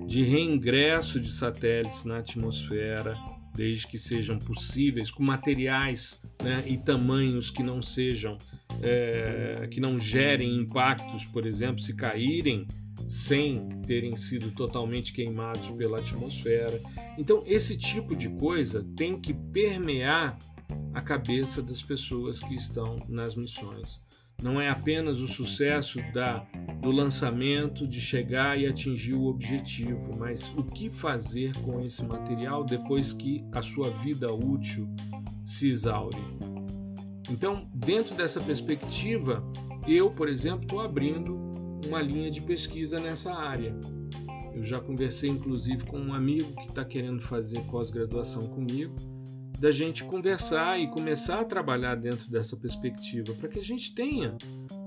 de 0.06 0.22
reingresso 0.22 1.20
de 1.20 1.30
satélites 1.30 2.04
na 2.04 2.18
atmosfera, 2.18 3.16
desde 3.54 3.86
que 3.86 3.98
sejam 3.98 4.38
possíveis, 4.38 5.10
com 5.10 5.22
materiais 5.22 6.18
né, 6.42 6.64
e 6.66 6.76
tamanhos 6.76 7.50
que 7.50 7.62
não 7.62 7.80
sejam, 7.80 8.36
é, 8.82 9.68
que 9.70 9.80
não 9.80 9.98
gerem 9.98 10.56
impactos, 10.56 11.24
por 11.26 11.46
exemplo, 11.46 11.80
se 11.80 11.94
caírem 11.94 12.66
sem 13.08 13.68
terem 13.86 14.16
sido 14.16 14.50
totalmente 14.52 15.12
queimados 15.12 15.70
pela 15.70 15.98
atmosfera. 15.98 16.80
Então, 17.18 17.42
esse 17.46 17.76
tipo 17.76 18.16
de 18.16 18.28
coisa 18.30 18.84
tem 18.96 19.20
que 19.20 19.34
permear 19.34 20.38
a 20.92 21.00
cabeça 21.00 21.62
das 21.62 21.82
pessoas 21.82 22.40
que 22.40 22.54
estão 22.54 22.98
nas 23.08 23.34
missões. 23.34 24.00
Não 24.42 24.60
é 24.60 24.68
apenas 24.68 25.20
o 25.20 25.26
sucesso 25.26 25.98
da, 26.12 26.46
do 26.80 26.90
lançamento, 26.90 27.86
de 27.86 28.00
chegar 28.00 28.58
e 28.58 28.66
atingir 28.66 29.14
o 29.14 29.26
objetivo, 29.26 30.16
mas 30.18 30.48
o 30.56 30.62
que 30.62 30.90
fazer 30.90 31.56
com 31.58 31.80
esse 31.80 32.04
material 32.04 32.64
depois 32.64 33.12
que 33.12 33.44
a 33.52 33.62
sua 33.62 33.90
vida 33.90 34.32
útil 34.32 34.88
se 35.46 35.68
exaure. 35.68 36.18
Então, 37.30 37.66
dentro 37.74 38.14
dessa 38.14 38.40
perspectiva, 38.40 39.42
eu, 39.88 40.10
por 40.10 40.28
exemplo, 40.28 40.62
estou 40.62 40.80
abrindo 40.80 41.34
uma 41.86 42.02
linha 42.02 42.30
de 42.30 42.40
pesquisa 42.40 42.98
nessa 42.98 43.32
área. 43.32 43.74
Eu 44.54 44.62
já 44.62 44.78
conversei, 44.80 45.30
inclusive, 45.30 45.84
com 45.84 45.98
um 45.98 46.12
amigo 46.12 46.54
que 46.56 46.68
está 46.68 46.84
querendo 46.84 47.20
fazer 47.20 47.60
pós-graduação 47.62 48.46
comigo 48.46 49.13
da 49.58 49.70
gente 49.70 50.04
conversar 50.04 50.78
e 50.80 50.88
começar 50.88 51.40
a 51.40 51.44
trabalhar 51.44 51.94
dentro 51.94 52.30
dessa 52.30 52.56
perspectiva, 52.56 53.32
para 53.34 53.48
que 53.48 53.58
a 53.58 53.62
gente 53.62 53.94
tenha 53.94 54.36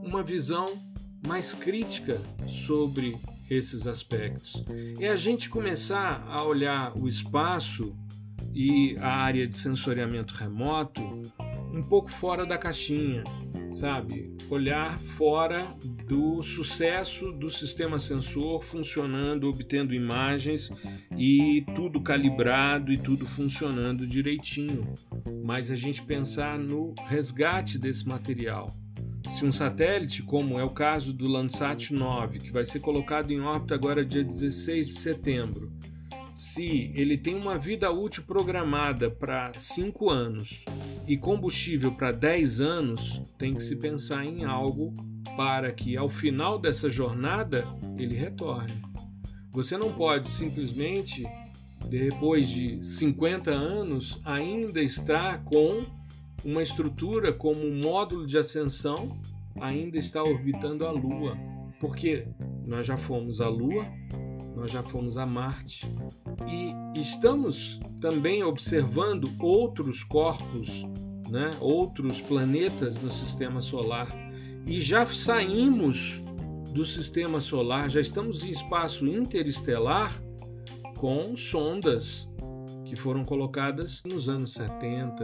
uma 0.04 0.24
visão 0.24 0.78
mais 1.26 1.54
crítica 1.54 2.22
sobre 2.46 3.18
esses 3.50 3.88
aspectos. 3.88 4.64
É 5.00 5.10
a 5.10 5.16
gente 5.16 5.50
começar 5.50 6.24
a 6.28 6.44
olhar 6.44 6.96
o 6.98 7.08
espaço 7.08 7.96
e 8.54 8.98
a 9.00 9.10
área 9.10 9.48
de 9.48 9.56
sensoriamento 9.56 10.34
remoto 10.34 11.02
um 11.74 11.84
pouco 11.84 12.10
fora 12.10 12.46
da 12.46 12.58
caixinha, 12.58 13.24
sabe? 13.72 14.36
Olhar 14.50 15.00
fora 15.00 15.68
do 16.08 16.42
sucesso 16.42 17.34
do 17.34 17.50
sistema 17.50 18.00
sensor 18.00 18.64
funcionando, 18.64 19.50
obtendo 19.50 19.94
imagens 19.94 20.72
e 21.18 21.66
tudo 21.76 22.00
calibrado 22.00 22.94
e 22.94 22.98
tudo 22.98 23.26
funcionando 23.26 24.08
direitinho. 24.08 24.96
Mas 25.44 25.70
a 25.70 25.76
gente 25.76 26.02
pensar 26.02 26.58
no 26.58 26.94
resgate 27.08 27.78
desse 27.78 28.08
material. 28.08 28.72
Se 29.28 29.44
um 29.44 29.52
satélite, 29.52 30.24
como 30.24 30.58
é 30.58 30.64
o 30.64 30.70
caso 30.70 31.12
do 31.12 31.28
Landsat 31.28 31.94
9, 31.94 32.40
que 32.40 32.52
vai 32.52 32.64
ser 32.64 32.80
colocado 32.80 33.32
em 33.32 33.42
órbita 33.42 33.76
agora 33.76 34.06
dia 34.06 34.24
16 34.24 34.88
de 34.88 34.94
setembro, 34.94 35.74
se 36.34 36.94
ele 36.96 37.18
tem 37.18 37.36
uma 37.36 37.58
vida 37.58 37.92
útil 37.92 38.24
programada 38.24 39.12
para 39.12 39.52
5 39.58 40.10
anos 40.10 40.64
e 41.06 41.18
combustível 41.18 41.92
para 41.92 42.14
10 42.14 42.62
anos, 42.62 43.22
tem 43.38 43.54
que 43.54 43.64
se 43.64 43.76
pensar 43.76 44.24
em 44.24 44.46
algo 44.46 44.96
para 45.38 45.72
que 45.72 45.96
ao 45.96 46.10
final 46.10 46.58
dessa 46.58 46.90
jornada 46.90 47.64
ele 47.96 48.16
retorne. 48.16 48.74
Você 49.52 49.78
não 49.78 49.94
pode 49.94 50.30
simplesmente, 50.30 51.24
depois 51.88 52.50
de 52.50 52.84
50 52.84 53.52
anos, 53.52 54.20
ainda 54.26 54.82
estar 54.82 55.44
com 55.44 55.86
uma 56.44 56.64
estrutura 56.64 57.32
como 57.32 57.64
um 57.64 57.80
módulo 57.80 58.26
de 58.26 58.38
ascensão, 58.38 59.20
ainda 59.62 59.98
está 59.98 60.24
orbitando 60.24 60.86
a 60.86 60.92
Lua, 60.92 61.38
porque 61.80 62.28
nós 62.66 62.88
já 62.88 62.98
fomos 62.98 63.40
à 63.40 63.48
Lua, 63.48 63.86
nós 64.56 64.72
já 64.72 64.82
fomos 64.82 65.18
a 65.18 65.26
Marte 65.26 65.88
e 66.48 67.00
estamos 67.00 67.80
também 68.02 68.44
observando 68.44 69.32
outros 69.40 70.04
corpos, 70.04 70.84
né, 71.30 71.52
outros 71.60 72.22
planetas 72.22 73.02
no 73.02 73.12
sistema 73.12 73.62
solar 73.62 74.27
e 74.68 74.82
já 74.82 75.06
saímos 75.06 76.22
do 76.74 76.84
sistema 76.84 77.40
solar, 77.40 77.90
já 77.90 78.02
estamos 78.02 78.44
em 78.44 78.52
espaço 78.52 79.08
interestelar 79.08 80.22
com 80.98 81.36
sondas 81.36 82.30
que 82.86 82.96
foram 82.96 83.24
colocadas 83.24 84.04
nos 84.04 84.28
anos 84.28 84.54
70. 84.54 85.24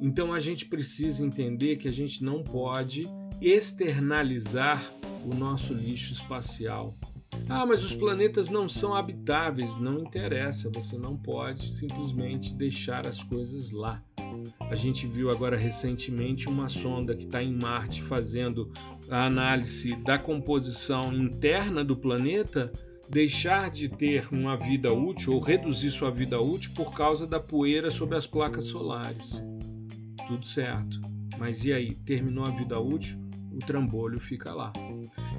Então 0.00 0.32
a 0.32 0.40
gente 0.40 0.66
precisa 0.66 1.24
entender 1.24 1.76
que 1.76 1.88
a 1.88 1.92
gente 1.92 2.22
não 2.22 2.42
pode 2.42 3.08
externalizar 3.40 4.82
o 5.24 5.34
nosso 5.34 5.72
lixo 5.72 6.12
espacial. 6.12 6.92
Ah, 7.48 7.64
mas 7.66 7.82
os 7.82 7.94
planetas 7.94 8.48
não 8.48 8.68
são 8.68 8.94
habitáveis. 8.94 9.76
Não 9.76 10.00
interessa, 10.00 10.70
você 10.70 10.96
não 10.98 11.16
pode 11.16 11.72
simplesmente 11.72 12.54
deixar 12.54 13.06
as 13.06 13.22
coisas 13.22 13.70
lá. 13.70 14.02
A 14.60 14.74
gente 14.74 15.06
viu 15.06 15.30
agora 15.30 15.56
recentemente 15.56 16.48
uma 16.48 16.68
sonda 16.68 17.14
que 17.14 17.24
está 17.24 17.42
em 17.42 17.52
Marte 17.52 18.02
fazendo 18.02 18.72
a 19.10 19.26
análise 19.26 19.94
da 19.96 20.18
composição 20.18 21.12
interna 21.12 21.84
do 21.84 21.96
planeta 21.96 22.72
deixar 23.08 23.70
de 23.70 23.88
ter 23.88 24.28
uma 24.32 24.56
vida 24.56 24.92
útil 24.92 25.34
ou 25.34 25.40
reduzir 25.40 25.90
sua 25.90 26.10
vida 26.10 26.40
útil 26.40 26.72
por 26.74 26.94
causa 26.94 27.26
da 27.26 27.38
poeira 27.38 27.90
sobre 27.90 28.16
as 28.16 28.26
placas 28.26 28.66
solares. 28.66 29.42
Tudo 30.26 30.44
certo. 30.46 31.00
Mas 31.38 31.64
e 31.64 31.72
aí? 31.72 31.94
Terminou 31.94 32.44
a 32.46 32.50
vida 32.50 32.78
útil? 32.80 33.18
O 33.52 33.58
trambolho 33.58 34.18
fica 34.18 34.52
lá. 34.52 34.72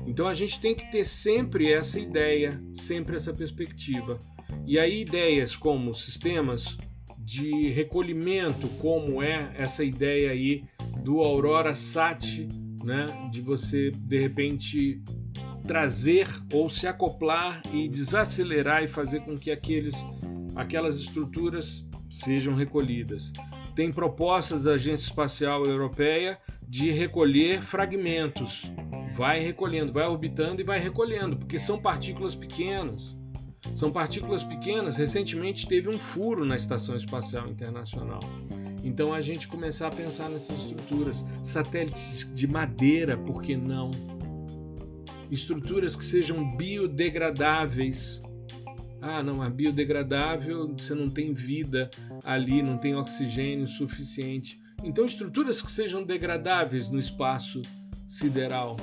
Então 0.05 0.27
a 0.27 0.33
gente 0.33 0.59
tem 0.59 0.75
que 0.75 0.89
ter 0.91 1.03
sempre 1.03 1.71
essa 1.71 1.99
ideia, 1.99 2.61
sempre 2.73 3.15
essa 3.15 3.33
perspectiva. 3.33 4.19
E 4.65 4.79
aí 4.79 5.01
ideias 5.01 5.55
como 5.55 5.93
sistemas 5.93 6.77
de 7.25 7.69
recolhimento, 7.69 8.67
como 8.79 9.21
é 9.21 9.51
essa 9.57 9.83
ideia 9.83 10.31
aí 10.31 10.63
do 11.03 11.19
Aurora 11.21 11.73
Sat, 11.73 12.47
né, 12.83 13.07
de 13.31 13.41
você 13.41 13.91
de 13.91 14.19
repente 14.19 15.01
trazer 15.67 16.27
ou 16.53 16.69
se 16.69 16.87
acoplar 16.87 17.61
e 17.73 17.89
desacelerar 17.89 18.83
e 18.83 18.87
fazer 18.87 19.21
com 19.21 19.35
que 19.35 19.49
aqueles, 19.49 19.95
aquelas 20.55 20.99
estruturas 20.99 21.85
sejam 22.07 22.53
recolhidas. 22.53 23.33
Tem 23.75 23.91
propostas 23.91 24.63
da 24.63 24.73
Agência 24.73 25.07
Espacial 25.07 25.65
Europeia 25.65 26.37
de 26.67 26.91
recolher 26.91 27.61
fragmentos 27.61 28.71
vai 29.15 29.39
recolhendo, 29.39 29.93
vai 29.93 30.05
orbitando 30.05 30.61
e 30.61 30.65
vai 30.65 30.77
recolhendo, 30.77 31.37
porque 31.37 31.57
são 31.57 31.79
partículas 31.79 32.35
pequenas. 32.35 33.17
São 33.73 33.91
partículas 33.91 34.43
pequenas. 34.43 34.97
Recentemente 34.97 35.67
teve 35.67 35.89
um 35.89 35.97
furo 35.97 36.45
na 36.45 36.55
Estação 36.55 36.95
Espacial 36.95 37.47
Internacional. 37.47 38.19
Então 38.83 39.13
a 39.13 39.19
gente 39.19 39.47
começar 39.47 39.87
a 39.87 39.91
pensar 39.91 40.29
nessas 40.29 40.59
estruturas, 40.59 41.25
satélites 41.43 42.29
de 42.33 42.45
madeira, 42.47 43.17
por 43.17 43.41
que 43.41 43.57
não? 43.57 43.89
Estruturas 45.31 45.95
que 45.95 46.05
sejam 46.05 46.55
biodegradáveis. 46.55 48.21
Ah, 49.01 49.23
não, 49.23 49.43
é 49.43 49.49
biodegradável, 49.49 50.71
você 50.77 50.93
não 50.93 51.09
tem 51.09 51.33
vida 51.33 51.89
ali, 52.23 52.61
não 52.61 52.77
tem 52.77 52.95
oxigênio 52.95 53.65
suficiente. 53.67 54.61
Então 54.83 55.03
estruturas 55.03 55.61
que 55.63 55.71
sejam 55.71 56.03
degradáveis 56.03 56.89
no 56.89 56.99
espaço 56.99 57.61
sideral 58.07 58.75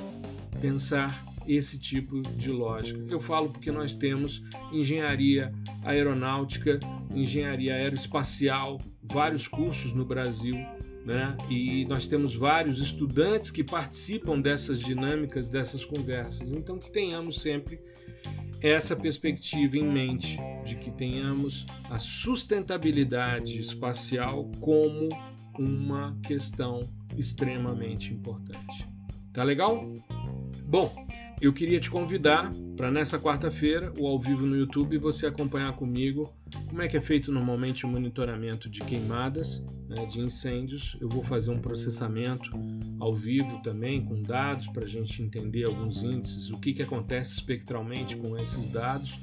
pensar 0.61 1.32
esse 1.47 1.79
tipo 1.79 2.21
de 2.23 2.51
lógica. 2.51 3.05
Eu 3.09 3.21
falo 3.21 3.51
porque 3.51 3.71
nós 3.71 3.95
temos 3.95 4.43
engenharia 4.73 5.53
aeronáutica, 5.85 6.79
engenharia 7.15 7.75
aeroespacial, 7.75 8.81
vários 9.03 9.49
cursos 9.49 9.93
no 9.93 10.05
Brasil, 10.05 10.57
né? 11.05 11.37
E 11.51 11.85
nós 11.87 12.07
temos 12.07 12.35
vários 12.35 12.81
estudantes 12.81 13.51
que 13.51 13.65
participam 13.65 14.41
dessas 14.41 14.79
dinâmicas, 14.79 15.49
dessas 15.49 15.85
conversas. 15.85 16.53
Então 16.53 16.79
que 16.79 16.91
tenhamos 16.91 17.41
sempre 17.41 17.81
essa 18.61 18.95
perspectiva 18.95 19.77
em 19.77 19.85
mente 19.85 20.39
de 20.65 20.77
que 20.77 20.93
tenhamos 20.93 21.67
a 21.91 21.99
sustentabilidade 21.99 23.59
espacial 23.59 24.51
como 24.61 25.09
uma 25.59 26.17
questão 26.23 26.81
extremamente 27.17 28.13
importante. 28.13 28.89
Tá 29.33 29.43
legal? 29.43 29.93
Bom, 30.69 30.95
eu 31.43 31.53
queria 31.53 31.81
te 31.81 31.91
convidar 31.91 32.53
para 32.77 32.89
nessa 32.89 33.19
quarta-feira, 33.19 33.93
o 33.99 34.07
ao 34.07 34.17
vivo 34.17 34.47
no 34.47 34.57
YouTube, 34.57 34.97
você 34.97 35.27
acompanhar 35.27 35.73
comigo 35.73 36.33
como 36.69 36.81
é 36.81 36.87
que 36.87 36.97
é 36.97 37.01
feito 37.01 37.33
normalmente 37.33 37.85
o 37.85 37.89
monitoramento 37.89 38.71
de 38.71 38.79
queimadas, 38.79 39.61
né, 39.89 40.07
de 40.07 40.21
incêndios. 40.21 40.97
Eu 41.01 41.09
vou 41.09 41.21
fazer 41.21 41.51
um 41.51 41.59
processamento 41.59 42.49
ao 43.01 43.17
vivo 43.17 43.61
também 43.61 44.05
com 44.05 44.23
dados 44.23 44.69
para 44.69 44.85
a 44.85 44.89
gente 44.89 45.21
entender 45.21 45.65
alguns 45.65 46.01
índices, 46.05 46.49
o 46.49 46.61
que, 46.61 46.73
que 46.73 46.83
acontece 46.83 47.33
espectralmente 47.33 48.17
com 48.17 48.39
esses 48.39 48.69
dados, 48.69 49.19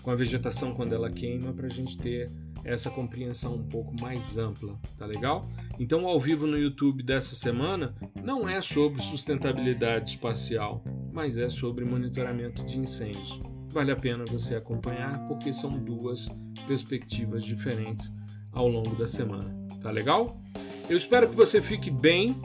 com 0.00 0.12
a 0.12 0.14
vegetação 0.14 0.72
quando 0.74 0.94
ela 0.94 1.10
queima, 1.10 1.52
para 1.52 1.66
a 1.66 1.70
gente 1.70 1.98
ter 1.98 2.30
essa 2.64 2.90
compreensão 2.90 3.54
um 3.54 3.62
pouco 3.62 3.94
mais 4.00 4.38
ampla, 4.38 4.78
tá 4.98 5.04
legal? 5.04 5.42
Então, 5.78 6.08
ao 6.08 6.18
vivo 6.18 6.46
no 6.46 6.58
YouTube 6.58 7.02
dessa 7.02 7.34
semana 7.34 7.94
não 8.22 8.48
é 8.48 8.60
sobre 8.60 9.02
sustentabilidade 9.02 10.10
espacial, 10.10 10.82
mas 11.12 11.36
é 11.36 11.48
sobre 11.48 11.84
monitoramento 11.84 12.64
de 12.64 12.78
incêndios. 12.78 13.40
Vale 13.68 13.92
a 13.92 13.96
pena 13.96 14.24
você 14.30 14.54
acompanhar 14.54 15.26
porque 15.28 15.52
são 15.52 15.78
duas 15.78 16.28
perspectivas 16.66 17.44
diferentes 17.44 18.12
ao 18.52 18.68
longo 18.68 18.94
da 18.94 19.06
semana, 19.06 19.54
tá 19.82 19.90
legal? 19.90 20.40
Eu 20.88 20.96
espero 20.96 21.28
que 21.28 21.36
você 21.36 21.60
fique 21.60 21.90
bem, 21.90 22.36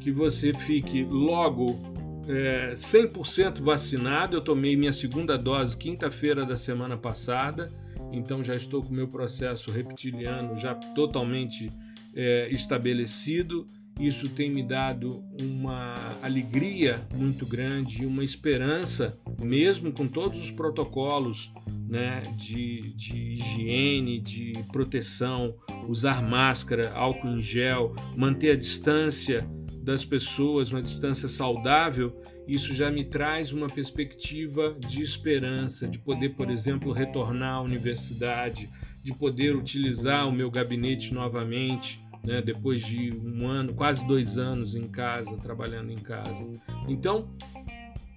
que 0.00 0.10
você 0.10 0.54
fique 0.54 1.04
logo 1.04 1.76
é, 2.28 2.72
100% 2.72 3.60
vacinado. 3.60 4.36
Eu 4.36 4.40
tomei 4.40 4.76
minha 4.76 4.92
segunda 4.92 5.36
dose 5.36 5.76
quinta-feira 5.76 6.44
da 6.44 6.56
semana 6.56 6.96
passada 6.96 7.70
então 8.16 8.42
já 8.42 8.54
estou 8.54 8.82
com 8.82 8.90
o 8.90 8.94
meu 8.94 9.08
processo 9.08 9.70
reptiliano 9.70 10.56
já 10.56 10.74
totalmente 10.74 11.70
é, 12.14 12.48
estabelecido. 12.50 13.66
Isso 13.98 14.28
tem 14.28 14.50
me 14.50 14.62
dado 14.62 15.24
uma 15.40 15.94
alegria 16.22 17.06
muito 17.14 17.46
grande, 17.46 18.04
uma 18.04 18.22
esperança, 18.22 19.18
mesmo 19.40 19.90
com 19.90 20.06
todos 20.06 20.38
os 20.38 20.50
protocolos 20.50 21.50
né, 21.88 22.22
de, 22.36 22.80
de 22.94 23.16
higiene, 23.34 24.20
de 24.20 24.52
proteção, 24.70 25.54
usar 25.88 26.22
máscara, 26.22 26.92
álcool 26.92 27.28
em 27.28 27.40
gel, 27.40 27.94
manter 28.14 28.50
a 28.50 28.56
distância 28.56 29.46
das 29.86 30.04
pessoas, 30.04 30.72
uma 30.72 30.82
distância 30.82 31.28
saudável, 31.28 32.12
isso 32.44 32.74
já 32.74 32.90
me 32.90 33.04
traz 33.04 33.52
uma 33.52 33.68
perspectiva 33.68 34.76
de 34.80 35.00
esperança, 35.00 35.86
de 35.86 35.96
poder, 35.96 36.30
por 36.30 36.50
exemplo, 36.50 36.90
retornar 36.90 37.54
à 37.54 37.60
universidade, 37.60 38.68
de 39.00 39.14
poder 39.14 39.54
utilizar 39.54 40.26
o 40.28 40.32
meu 40.32 40.50
gabinete 40.50 41.14
novamente, 41.14 42.04
né, 42.24 42.42
depois 42.42 42.84
de 42.84 43.12
um 43.12 43.46
ano, 43.46 43.74
quase 43.74 44.04
dois 44.04 44.36
anos 44.36 44.74
em 44.74 44.88
casa, 44.88 45.36
trabalhando 45.36 45.92
em 45.92 45.98
casa. 45.98 46.44
Então, 46.88 47.30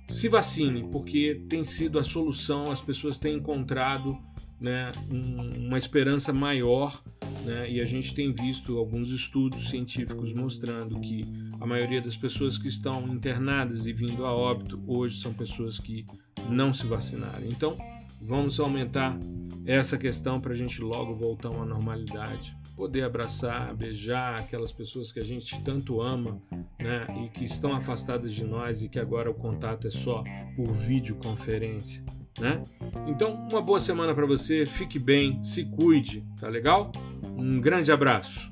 se 0.08 0.28
vacine, 0.28 0.90
porque 0.92 1.46
tem 1.48 1.64
sido 1.64 2.00
a 2.00 2.04
solução, 2.04 2.72
as 2.72 2.82
pessoas 2.82 3.20
têm 3.20 3.36
encontrado 3.36 4.18
né, 4.60 4.92
um, 5.12 5.68
uma 5.68 5.78
esperança 5.78 6.34
maior 6.34 7.00
né, 7.46 7.70
e 7.70 7.80
a 7.80 7.86
gente 7.86 8.14
tem 8.14 8.34
visto 8.34 8.78
alguns 8.78 9.12
estudos 9.12 9.70
científicos 9.70 10.34
mostrando 10.34 11.00
que 11.00 11.24
a 11.60 11.66
maioria 11.66 12.02
das 12.02 12.16
pessoas 12.16 12.58
que 12.58 12.68
estão 12.68 13.08
internadas 13.08 13.86
e 13.86 13.94
vindo 13.94 14.26
a 14.26 14.34
óbito 14.34 14.82
hoje 14.88 15.18
são 15.18 15.34
pessoas 15.34 15.78
que 15.80 16.06
não 16.50 16.74
se 16.74 16.86
vacinaram. 16.86 17.46
Então, 17.46 17.78
vamos 18.22 18.60
aumentar 18.60 19.18
essa 19.66 19.98
questão 19.98 20.40
para 20.40 20.54
a 20.54 20.56
gente 20.56 20.82
logo 20.82 21.16
voltar 21.16 21.50
a 21.50 21.52
uma 21.52 21.66
normalidade, 21.66 22.58
poder 22.76 23.04
abraçar, 23.04 23.76
beijar 23.76 24.40
aquelas 24.40 24.72
pessoas 24.72 25.12
que 25.12 25.20
a 25.20 25.24
gente 25.24 25.62
tanto 25.62 26.02
ama 26.02 26.42
né, 26.80 27.06
e 27.24 27.30
que 27.30 27.46
estão 27.46 27.74
afastadas 27.74 28.34
de 28.34 28.44
nós 28.44 28.82
e 28.82 28.90
que 28.90 29.00
agora 29.00 29.30
o 29.30 29.34
contato 29.34 29.88
é 29.88 29.92
só 29.92 30.24
por 30.56 30.74
videoconferência 30.74 32.04
né? 32.40 32.64
Então, 33.08 33.48
uma 33.52 33.62
boa 33.62 33.80
semana 33.80 34.14
para 34.16 34.26
você, 34.26 34.66
fique 34.66 34.98
bem, 34.98 35.44
se 35.44 35.66
cuide, 35.66 36.24
tá 36.40 36.48
legal? 36.48 36.92
Um 37.38 37.60
grande 37.60 37.92
abraço. 37.92 38.52